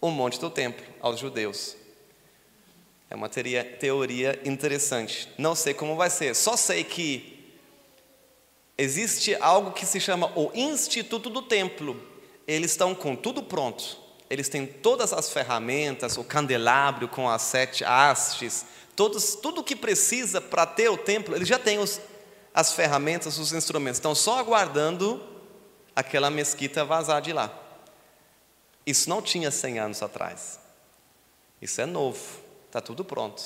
o 0.00 0.10
monte 0.10 0.38
do 0.38 0.50
templo 0.50 0.84
aos 1.00 1.18
judeus. 1.18 1.76
É 3.10 3.14
uma 3.14 3.28
teoria 3.28 4.38
interessante. 4.44 5.28
Não 5.38 5.54
sei 5.54 5.72
como 5.72 5.96
vai 5.96 6.10
ser, 6.10 6.34
só 6.34 6.56
sei 6.56 6.84
que 6.84 7.56
existe 8.76 9.34
algo 9.40 9.72
que 9.72 9.86
se 9.86 9.98
chama 9.98 10.30
o 10.36 10.50
Instituto 10.54 11.30
do 11.30 11.40
Templo. 11.40 12.00
Eles 12.46 12.72
estão 12.72 12.94
com 12.94 13.16
tudo 13.16 13.42
pronto. 13.42 13.98
Eles 14.28 14.48
têm 14.48 14.66
todas 14.66 15.12
as 15.12 15.30
ferramentas, 15.30 16.18
o 16.18 16.24
candelabro 16.24 17.08
com 17.08 17.30
as 17.30 17.40
sete 17.42 17.82
hastes, 17.82 18.66
todos, 18.94 19.36
tudo 19.36 19.62
o 19.62 19.64
que 19.64 19.74
precisa 19.74 20.38
para 20.38 20.66
ter 20.66 20.90
o 20.90 20.98
templo, 20.98 21.34
eles 21.34 21.48
já 21.48 21.58
têm 21.58 21.78
os, 21.78 21.98
as 22.58 22.72
ferramentas, 22.72 23.38
os 23.38 23.52
instrumentos. 23.52 23.98
Estão 23.98 24.16
só 24.16 24.40
aguardando 24.40 25.24
aquela 25.94 26.28
mesquita 26.28 26.84
vazar 26.84 27.22
de 27.22 27.32
lá. 27.32 27.56
Isso 28.84 29.08
não 29.08 29.22
tinha 29.22 29.48
100 29.48 29.78
anos 29.78 30.02
atrás. 30.02 30.58
Isso 31.62 31.80
é 31.80 31.86
novo, 31.86 32.18
está 32.66 32.80
tudo 32.80 33.04
pronto. 33.04 33.40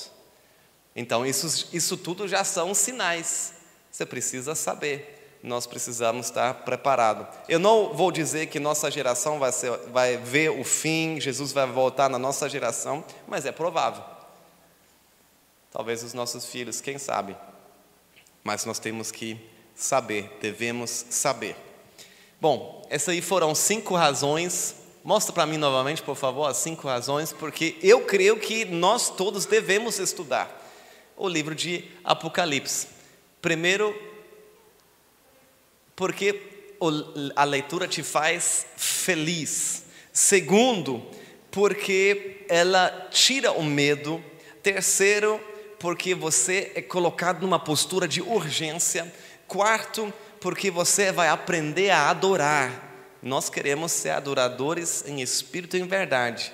Então, 0.96 1.26
isso, 1.26 1.68
isso 1.74 1.98
tudo 1.98 2.26
já 2.26 2.42
são 2.42 2.72
sinais. 2.72 3.52
Você 3.90 4.06
precisa 4.06 4.54
saber 4.54 5.18
nós 5.42 5.66
precisamos 5.66 6.26
estar 6.26 6.62
preparados. 6.62 7.26
Eu 7.48 7.58
não 7.58 7.92
vou 7.92 8.12
dizer 8.12 8.46
que 8.46 8.60
nossa 8.60 8.88
geração 8.88 9.40
vai, 9.40 9.50
ser, 9.50 9.76
vai 9.88 10.16
ver 10.16 10.50
o 10.50 10.62
fim, 10.62 11.20
Jesus 11.20 11.50
vai 11.50 11.66
voltar 11.66 12.08
na 12.08 12.16
nossa 12.16 12.48
geração, 12.48 13.04
mas 13.26 13.44
é 13.44 13.50
provável. 13.50 14.04
Talvez 15.72 16.04
os 16.04 16.14
nossos 16.14 16.46
filhos, 16.46 16.80
quem 16.80 16.96
sabe. 16.96 17.36
Mas 18.44 18.64
nós 18.64 18.78
temos 18.78 19.10
que 19.10 19.38
saber, 19.74 20.38
devemos 20.40 20.90
saber. 21.10 21.56
Bom, 22.40 22.86
essas 22.90 23.10
aí 23.10 23.22
foram 23.22 23.54
cinco 23.54 23.94
razões. 23.94 24.74
Mostra 25.04 25.32
para 25.32 25.46
mim 25.46 25.56
novamente, 25.56 26.02
por 26.02 26.16
favor, 26.16 26.46
as 26.46 26.56
cinco 26.56 26.86
razões, 26.86 27.32
porque 27.32 27.76
eu 27.82 28.04
creio 28.04 28.38
que 28.38 28.64
nós 28.64 29.10
todos 29.10 29.46
devemos 29.46 29.98
estudar 29.98 30.60
o 31.16 31.28
livro 31.28 31.54
de 31.54 31.84
Apocalipse. 32.04 32.88
Primeiro, 33.40 33.94
porque 35.94 36.40
a 37.36 37.44
leitura 37.44 37.86
te 37.86 38.02
faz 38.02 38.66
feliz. 38.76 39.84
Segundo, 40.12 41.04
porque 41.50 42.44
ela 42.48 43.08
tira 43.10 43.52
o 43.52 43.62
medo. 43.62 44.22
Terceiro, 44.62 45.40
porque 45.82 46.14
você 46.14 46.70
é 46.76 46.80
colocado 46.80 47.42
numa 47.42 47.58
postura 47.58 48.06
de 48.06 48.22
urgência. 48.22 49.12
Quarto, 49.48 50.14
porque 50.40 50.70
você 50.70 51.10
vai 51.10 51.28
aprender 51.28 51.90
a 51.90 52.08
adorar. 52.08 53.16
Nós 53.20 53.50
queremos 53.50 53.90
ser 53.90 54.10
adoradores 54.10 55.04
em 55.06 55.20
espírito 55.20 55.76
e 55.76 55.80
em 55.80 55.86
verdade. 55.88 56.52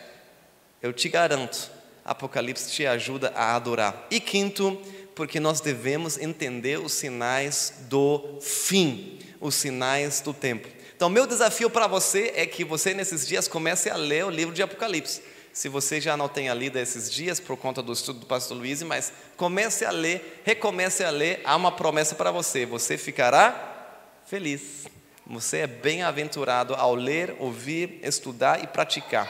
Eu 0.80 0.94
te 0.94 1.10
garanto, 1.10 1.70
Apocalipse 2.04 2.72
te 2.72 2.86
ajuda 2.86 3.30
a 3.36 3.54
adorar. 3.54 4.06
E 4.10 4.18
quinto, 4.18 4.80
porque 5.14 5.38
nós 5.38 5.60
devemos 5.60 6.16
entender 6.16 6.80
os 6.80 6.92
sinais 6.92 7.74
do 7.88 8.38
fim 8.40 9.18
os 9.40 9.54
sinais 9.54 10.20
do 10.20 10.34
tempo. 10.34 10.68
Então, 10.96 11.08
meu 11.08 11.26
desafio 11.26 11.70
para 11.70 11.86
você 11.86 12.32
é 12.34 12.44
que 12.44 12.64
você, 12.64 12.92
nesses 12.92 13.26
dias, 13.26 13.46
comece 13.46 13.88
a 13.88 13.96
ler 13.96 14.24
o 14.24 14.30
livro 14.30 14.52
de 14.52 14.62
Apocalipse. 14.62 15.22
Se 15.58 15.68
você 15.68 16.00
já 16.00 16.16
não 16.16 16.28
tenha 16.28 16.54
lido 16.54 16.78
esses 16.78 17.10
dias 17.10 17.40
por 17.40 17.56
conta 17.56 17.82
do 17.82 17.92
estudo 17.92 18.20
do 18.20 18.26
pastor 18.26 18.56
Luiz, 18.56 18.80
mas 18.84 19.12
comece 19.36 19.84
a 19.84 19.90
ler, 19.90 20.40
recomece 20.44 21.02
a 21.02 21.10
ler, 21.10 21.40
há 21.44 21.56
uma 21.56 21.72
promessa 21.72 22.14
para 22.14 22.30
você: 22.30 22.64
você 22.64 22.96
ficará 22.96 23.98
feliz. 24.24 24.86
Você 25.26 25.58
é 25.58 25.66
bem-aventurado 25.66 26.76
ao 26.76 26.94
ler, 26.94 27.34
ouvir, 27.40 27.98
estudar 28.04 28.62
e 28.62 28.68
praticar. 28.68 29.28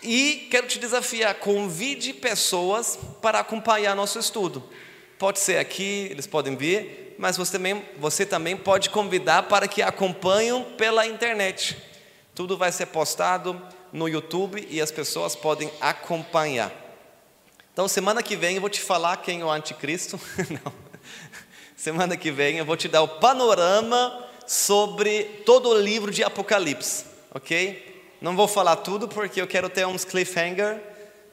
E 0.00 0.46
quero 0.48 0.68
te 0.68 0.78
desafiar: 0.78 1.34
convide 1.34 2.12
pessoas 2.12 2.96
para 3.20 3.40
acompanhar 3.40 3.96
nosso 3.96 4.16
estudo. 4.20 4.62
Pode 5.18 5.40
ser 5.40 5.58
aqui, 5.58 6.06
eles 6.08 6.28
podem 6.28 6.54
vir, 6.54 7.16
mas 7.18 7.36
você 7.36 7.54
também, 7.54 7.84
você 7.98 8.24
também 8.24 8.56
pode 8.56 8.90
convidar 8.90 9.42
para 9.48 9.66
que 9.66 9.82
acompanhem 9.82 10.62
pela 10.76 11.04
internet. 11.04 11.76
Tudo 12.32 12.56
vai 12.56 12.70
ser 12.70 12.86
postado 12.86 13.60
no 13.92 14.08
YouTube 14.08 14.66
e 14.70 14.80
as 14.80 14.90
pessoas 14.90 15.34
podem 15.34 15.70
acompanhar. 15.80 16.72
Então, 17.72 17.86
semana 17.86 18.22
que 18.22 18.36
vem 18.36 18.56
eu 18.56 18.60
vou 18.60 18.70
te 18.70 18.80
falar 18.80 19.18
quem 19.18 19.40
é 19.40 19.44
o 19.44 19.50
anticristo. 19.50 20.18
Não. 20.50 20.72
Semana 21.76 22.16
que 22.16 22.32
vem 22.32 22.58
eu 22.58 22.64
vou 22.64 22.76
te 22.76 22.88
dar 22.88 23.02
o 23.02 23.08
panorama 23.08 24.26
sobre 24.46 25.22
todo 25.46 25.68
o 25.68 25.78
livro 25.78 26.10
de 26.10 26.24
Apocalipse, 26.24 27.04
ok? 27.32 28.16
Não 28.20 28.34
vou 28.34 28.48
falar 28.48 28.76
tudo 28.76 29.06
porque 29.06 29.40
eu 29.40 29.46
quero 29.46 29.68
ter 29.68 29.86
uns 29.86 30.04
cliffhanger, 30.04 30.82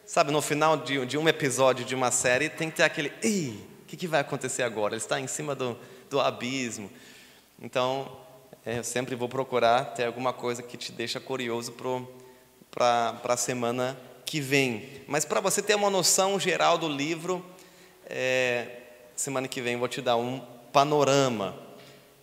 sabe? 0.05 0.31
No 0.31 0.41
final 0.41 0.77
de, 0.77 1.03
de 1.05 1.17
um 1.17 1.27
episódio 1.27 1.83
de 1.83 1.95
uma 1.95 2.11
série 2.11 2.47
tem 2.47 2.69
que 2.69 2.75
ter 2.75 2.83
aquele, 2.83 3.11
ei, 3.23 3.59
o 3.81 3.85
que, 3.87 3.97
que, 3.97 4.05
vai 4.05 4.19
acontecer 4.19 4.61
agora? 4.61 4.93
Ele 4.93 5.01
está 5.01 5.19
em 5.19 5.25
cima 5.25 5.55
do, 5.55 5.75
do 6.11 6.19
abismo. 6.19 6.91
Então, 7.59 8.15
é, 8.63 8.77
eu 8.77 8.83
sempre 8.83 9.15
vou 9.15 9.27
procurar 9.27 9.85
ter 9.95 10.05
alguma 10.05 10.31
coisa 10.33 10.61
que 10.61 10.77
te 10.77 10.91
deixa 10.91 11.19
curioso 11.19 11.71
para 11.71 11.87
a 12.75 13.37
semana 13.37 13.97
que 14.25 14.41
vem. 14.41 14.89
Mas 15.07 15.23
para 15.23 15.39
você 15.39 15.61
ter 15.61 15.75
uma 15.75 15.89
noção 15.89 16.39
geral 16.39 16.77
do 16.77 16.89
livro, 16.89 17.45
é, 18.07 18.67
semana 19.15 19.47
que 19.47 19.61
vem 19.61 19.77
vou 19.77 19.87
te 19.87 20.01
dar 20.01 20.17
um 20.17 20.39
panorama. 20.73 21.57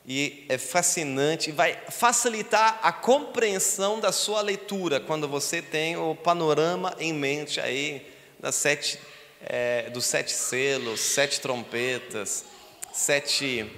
E 0.04 0.44
é 0.48 0.58
fascinante, 0.58 1.52
vai 1.52 1.78
facilitar 1.88 2.80
a 2.82 2.92
compreensão 2.92 4.00
da 4.00 4.10
sua 4.10 4.40
leitura 4.40 4.98
quando 4.98 5.28
você 5.28 5.62
tem 5.62 5.96
o 5.96 6.16
panorama 6.16 6.94
em 6.98 7.12
mente 7.12 7.60
aí 7.60 8.12
das 8.40 8.56
sete, 8.56 8.98
é, 9.40 9.88
dos 9.90 10.04
sete 10.04 10.32
selos, 10.32 11.00
sete 11.00 11.40
trompetas, 11.40 12.44
sete 12.92 13.70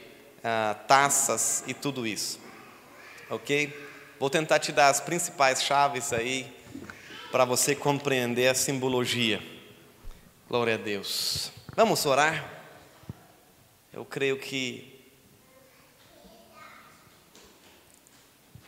ah, 0.42 0.76
taças 0.88 1.62
e 1.66 1.74
tudo 1.74 2.06
isso. 2.06 2.40
Ok? 3.28 3.72
Vou 4.18 4.30
tentar 4.30 4.58
te 4.58 4.72
dar 4.72 4.88
as 4.88 5.00
principais 5.00 5.62
chaves 5.62 6.12
aí 6.12 6.53
para 7.34 7.44
você 7.44 7.74
compreender 7.74 8.46
a 8.46 8.54
simbologia. 8.54 9.42
Glória 10.48 10.74
a 10.74 10.76
Deus. 10.76 11.50
Vamos 11.74 12.06
orar? 12.06 12.62
Eu 13.92 14.04
creio 14.04 14.38
que 14.38 15.02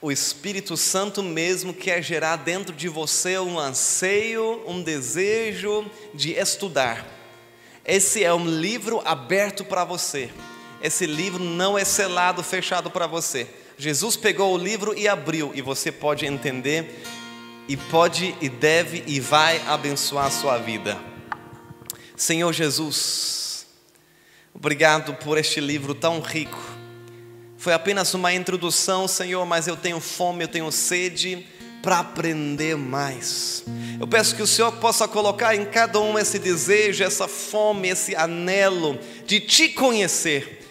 o 0.02 0.10
Espírito 0.10 0.76
Santo 0.76 1.22
mesmo 1.22 1.72
quer 1.72 2.02
gerar 2.02 2.34
dentro 2.34 2.74
de 2.74 2.88
você 2.88 3.38
um 3.38 3.56
anseio, 3.56 4.68
um 4.68 4.82
desejo 4.82 5.88
de 6.12 6.32
estudar. 6.32 7.06
Esse 7.84 8.24
é 8.24 8.34
um 8.34 8.48
livro 8.48 9.00
aberto 9.04 9.64
para 9.64 9.84
você. 9.84 10.28
Esse 10.82 11.06
livro 11.06 11.44
não 11.44 11.78
é 11.78 11.84
selado, 11.84 12.42
fechado 12.42 12.90
para 12.90 13.06
você. 13.06 13.46
Jesus 13.78 14.16
pegou 14.16 14.52
o 14.52 14.58
livro 14.58 14.92
e 14.98 15.06
abriu, 15.06 15.52
e 15.54 15.62
você 15.62 15.92
pode 15.92 16.26
entender, 16.26 17.00
e 17.68 17.76
pode, 17.76 18.34
e 18.40 18.48
deve, 18.48 19.02
e 19.06 19.20
vai 19.20 19.60
abençoar 19.66 20.26
a 20.26 20.30
sua 20.30 20.58
vida. 20.58 20.98
Senhor 22.16 22.52
Jesus, 22.52 23.66
obrigado 24.54 25.14
por 25.14 25.36
este 25.38 25.60
livro 25.60 25.94
tão 25.94 26.20
rico 26.20 26.76
foi 27.66 27.72
apenas 27.72 28.14
uma 28.14 28.32
introdução, 28.32 29.08
Senhor, 29.08 29.44
mas 29.44 29.66
eu 29.66 29.76
tenho 29.76 29.98
fome, 29.98 30.44
eu 30.44 30.48
tenho 30.48 30.70
sede 30.70 31.44
para 31.82 31.98
aprender 31.98 32.76
mais. 32.76 33.64
Eu 33.98 34.06
peço 34.06 34.36
que 34.36 34.42
o 34.42 34.46
Senhor 34.46 34.70
possa 34.74 35.08
colocar 35.08 35.52
em 35.56 35.64
cada 35.64 35.98
um 35.98 36.16
esse 36.16 36.38
desejo, 36.38 37.02
essa 37.02 37.26
fome, 37.26 37.88
esse 37.88 38.14
anelo 38.14 38.96
de 39.26 39.40
te 39.40 39.70
conhecer, 39.70 40.64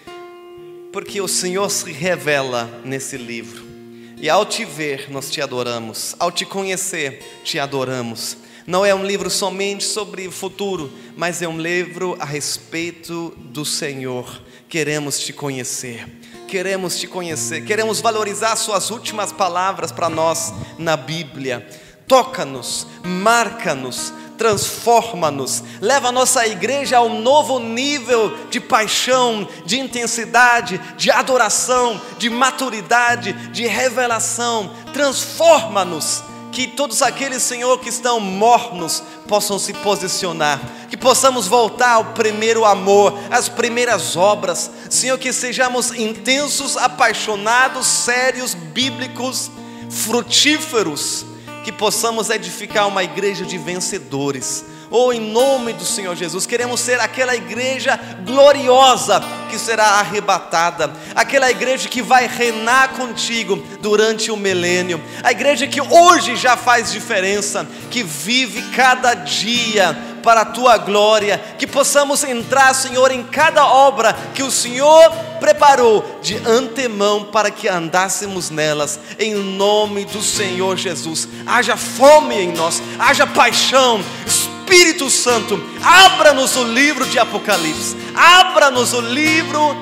porque 0.94 1.20
o 1.20 1.28
Senhor 1.28 1.70
se 1.70 1.92
revela 1.92 2.70
nesse 2.86 3.18
livro. 3.18 3.75
E 4.18 4.30
ao 4.30 4.46
te 4.46 4.66
ver, 4.66 5.10
nós 5.12 5.30
te 5.30 5.42
adoramos, 5.42 6.16
ao 6.20 6.32
te 6.32 6.46
conhecer, 6.46 7.42
te 7.44 7.60
adoramos. 7.60 8.38
Não 8.66 8.86
é 8.86 8.96
um 8.96 9.06
livro 9.06 9.30
somente 9.30 9.84
sobre 9.84 10.28
o 10.28 10.32
futuro, 10.32 10.92
mas 11.16 11.42
é 11.42 11.48
um 11.48 11.60
livro 11.60 12.16
a 12.20 12.26
respeito 12.26 13.36
do 13.38 13.64
Senhor. 13.64 14.42
Queremos 14.68 15.20
te 15.20 15.32
conhecer 15.32 16.08
queremos 16.48 16.98
te 16.98 17.08
conhecer, 17.08 17.66
queremos 17.66 18.00
valorizar 18.00 18.56
Suas 18.56 18.90
últimas 18.90 19.32
palavras 19.32 19.92
para 19.92 20.10
nós 20.10 20.54
na 20.78 20.96
Bíblia. 20.96 21.68
Toca-nos, 22.08 22.88
marca-nos, 23.04 24.14
transforma-nos, 24.38 25.64
leva 25.82 26.10
a 26.10 26.12
nossa 26.12 26.46
igreja 26.46 26.98
a 26.98 27.02
um 27.02 27.22
novo 27.22 27.60
nível 27.60 28.36
de 28.50 28.60
paixão, 28.60 29.48
de 29.66 29.80
intensidade, 29.80 30.80
de 30.98 31.10
adoração, 31.12 32.00
de 32.18 32.30
maturidade, 32.30 33.34
de 33.52 33.66
revelação. 33.66 34.72
Transforma-nos 34.94 36.24
que 36.56 36.68
todos 36.68 37.02
aqueles, 37.02 37.44
Senhor, 37.44 37.78
que 37.80 37.90
estão 37.90 38.18
mornos 38.20 39.04
possam 39.28 39.60
se 39.60 39.74
posicionar, 39.74 40.62
que 40.90 40.96
possamos 40.96 41.48
voltar 41.48 41.96
ao 41.96 42.06
primeiro 42.14 42.64
amor, 42.64 43.14
às 43.30 43.50
primeiras 43.50 44.16
obras, 44.16 44.72
Senhor, 44.90 45.18
que 45.18 45.34
sejamos 45.34 45.92
intensos, 45.92 46.78
apaixonados, 46.78 47.86
sérios, 47.86 48.54
bíblicos, 48.54 49.52
frutíferos, 49.90 51.26
que 51.66 51.72
possamos 51.72 52.30
edificar 52.30 52.88
uma 52.88 53.04
igreja 53.04 53.44
de 53.44 53.58
vencedores. 53.58 54.64
Oh, 54.92 55.12
em 55.12 55.20
nome 55.20 55.74
do 55.74 55.84
Senhor 55.84 56.16
Jesus, 56.16 56.46
queremos 56.46 56.80
ser 56.80 57.00
aquela 57.00 57.36
igreja 57.36 58.00
gloriosa 58.24 59.20
que 59.50 59.58
será 59.58 59.86
arrebatada, 60.00 60.94
aquela 61.16 61.50
igreja 61.50 61.90
que 61.90 62.04
vai 62.04 62.28
reinar 62.28 62.90
contigo 62.90 63.58
durante 63.82 64.30
o 64.30 64.38
milênio, 64.38 65.02
a 65.24 65.32
igreja 65.32 65.66
que 65.66 65.82
hoje 65.82 66.36
já 66.36 66.56
faz 66.56 66.92
diferença, 66.92 67.68
que 67.90 68.04
vive 68.04 68.62
cada 68.76 69.16
dia 69.16 70.15
para 70.26 70.42
a 70.42 70.46
tua 70.46 70.78
glória, 70.80 71.40
que 71.60 71.68
possamos 71.68 72.24
entrar, 72.24 72.74
Senhor, 72.74 73.12
em 73.12 73.22
cada 73.22 73.68
obra 73.68 74.18
que 74.34 74.42
o 74.42 74.50
Senhor 74.50 75.12
preparou 75.40 76.18
de 76.24 76.38
antemão 76.38 77.26
para 77.26 77.52
que 77.52 77.68
andássemos 77.68 78.50
nelas, 78.50 79.00
em 79.20 79.36
nome 79.36 80.06
do 80.06 80.24
Senhor 80.24 80.76
Jesus. 80.76 81.28
Haja 81.46 81.78
fome 81.78 82.34
em 82.36 82.52
nós, 82.54 82.82
haja 82.98 83.28
paixão, 83.28 84.04
Espírito 84.26 85.12
Santo, 85.12 85.64
abra-nos 85.84 86.56
o 86.56 86.64
livro 86.64 87.06
de 87.06 87.20
Apocalipse, 87.20 87.96
abra-nos 88.16 88.94
o 88.94 89.02
livro 89.02 89.78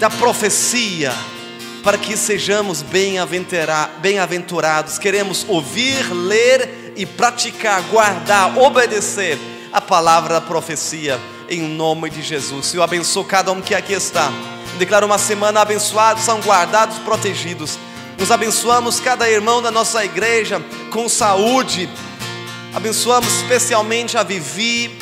da 0.00 0.08
profecia, 0.08 1.12
para 1.82 1.98
que 1.98 2.16
sejamos 2.16 2.80
bem-aventurados. 2.80 4.98
Queremos 4.98 5.44
ouvir, 5.46 6.10
ler 6.10 6.94
e 6.96 7.04
praticar, 7.04 7.82
guardar, 7.82 8.56
obedecer 8.56 9.38
a 9.74 9.80
palavra 9.80 10.34
da 10.34 10.40
profecia, 10.40 11.20
em 11.50 11.60
nome 11.60 12.08
de 12.08 12.22
Jesus. 12.22 12.72
Eu 12.72 12.82
abençoo 12.82 13.24
cada 13.24 13.52
um 13.52 13.60
que 13.60 13.74
aqui 13.74 13.92
está. 13.92 14.32
Declaro 14.78 15.04
uma 15.04 15.18
semana 15.18 15.60
abençoada, 15.60 16.20
são 16.20 16.40
guardados, 16.40 16.98
protegidos. 17.00 17.76
Nos 18.16 18.30
abençoamos 18.30 19.00
cada 19.00 19.28
irmão 19.28 19.60
da 19.60 19.72
nossa 19.72 20.04
igreja 20.04 20.62
com 20.90 21.08
saúde, 21.08 21.90
Abençoamos 22.74 23.32
especialmente 23.36 24.18
a 24.18 24.24
Vivi, 24.24 24.98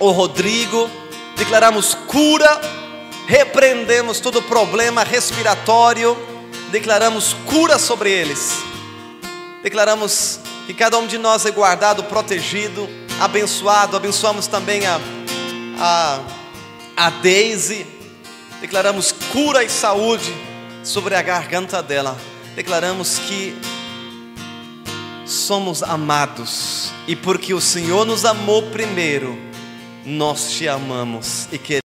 o 0.00 0.10
Rodrigo, 0.10 0.90
declaramos 1.36 1.94
cura, 1.94 2.60
repreendemos 3.28 4.18
todo 4.18 4.42
problema 4.42 5.04
respiratório, 5.04 6.18
declaramos 6.72 7.36
cura 7.46 7.78
sobre 7.78 8.10
eles. 8.10 8.58
Declaramos 9.62 10.40
que 10.66 10.74
cada 10.74 10.98
um 10.98 11.06
de 11.06 11.18
nós 11.18 11.46
é 11.46 11.52
guardado, 11.52 12.02
protegido, 12.02 12.88
abençoado. 13.22 13.96
Abençoamos 13.96 14.48
também 14.48 14.84
a, 14.84 15.00
a, 15.78 16.20
a 16.96 17.10
Daisy. 17.10 17.86
Declaramos 18.60 19.12
cura 19.32 19.62
e 19.62 19.70
saúde 19.70 20.32
sobre 20.82 21.14
a 21.14 21.22
garganta 21.22 21.80
dela. 21.82 22.18
Declaramos 22.56 23.18
que 23.20 23.56
somos 25.24 25.82
amados, 25.82 26.90
e 27.08 27.16
porque 27.16 27.54
o 27.54 27.60
Senhor 27.60 28.04
nos 28.04 28.24
amou 28.26 28.62
primeiro, 28.64 29.38
nós 30.04 30.50
te 30.50 30.68
amamos 30.68 31.48
e 31.50 31.56
queremos. 31.56 31.80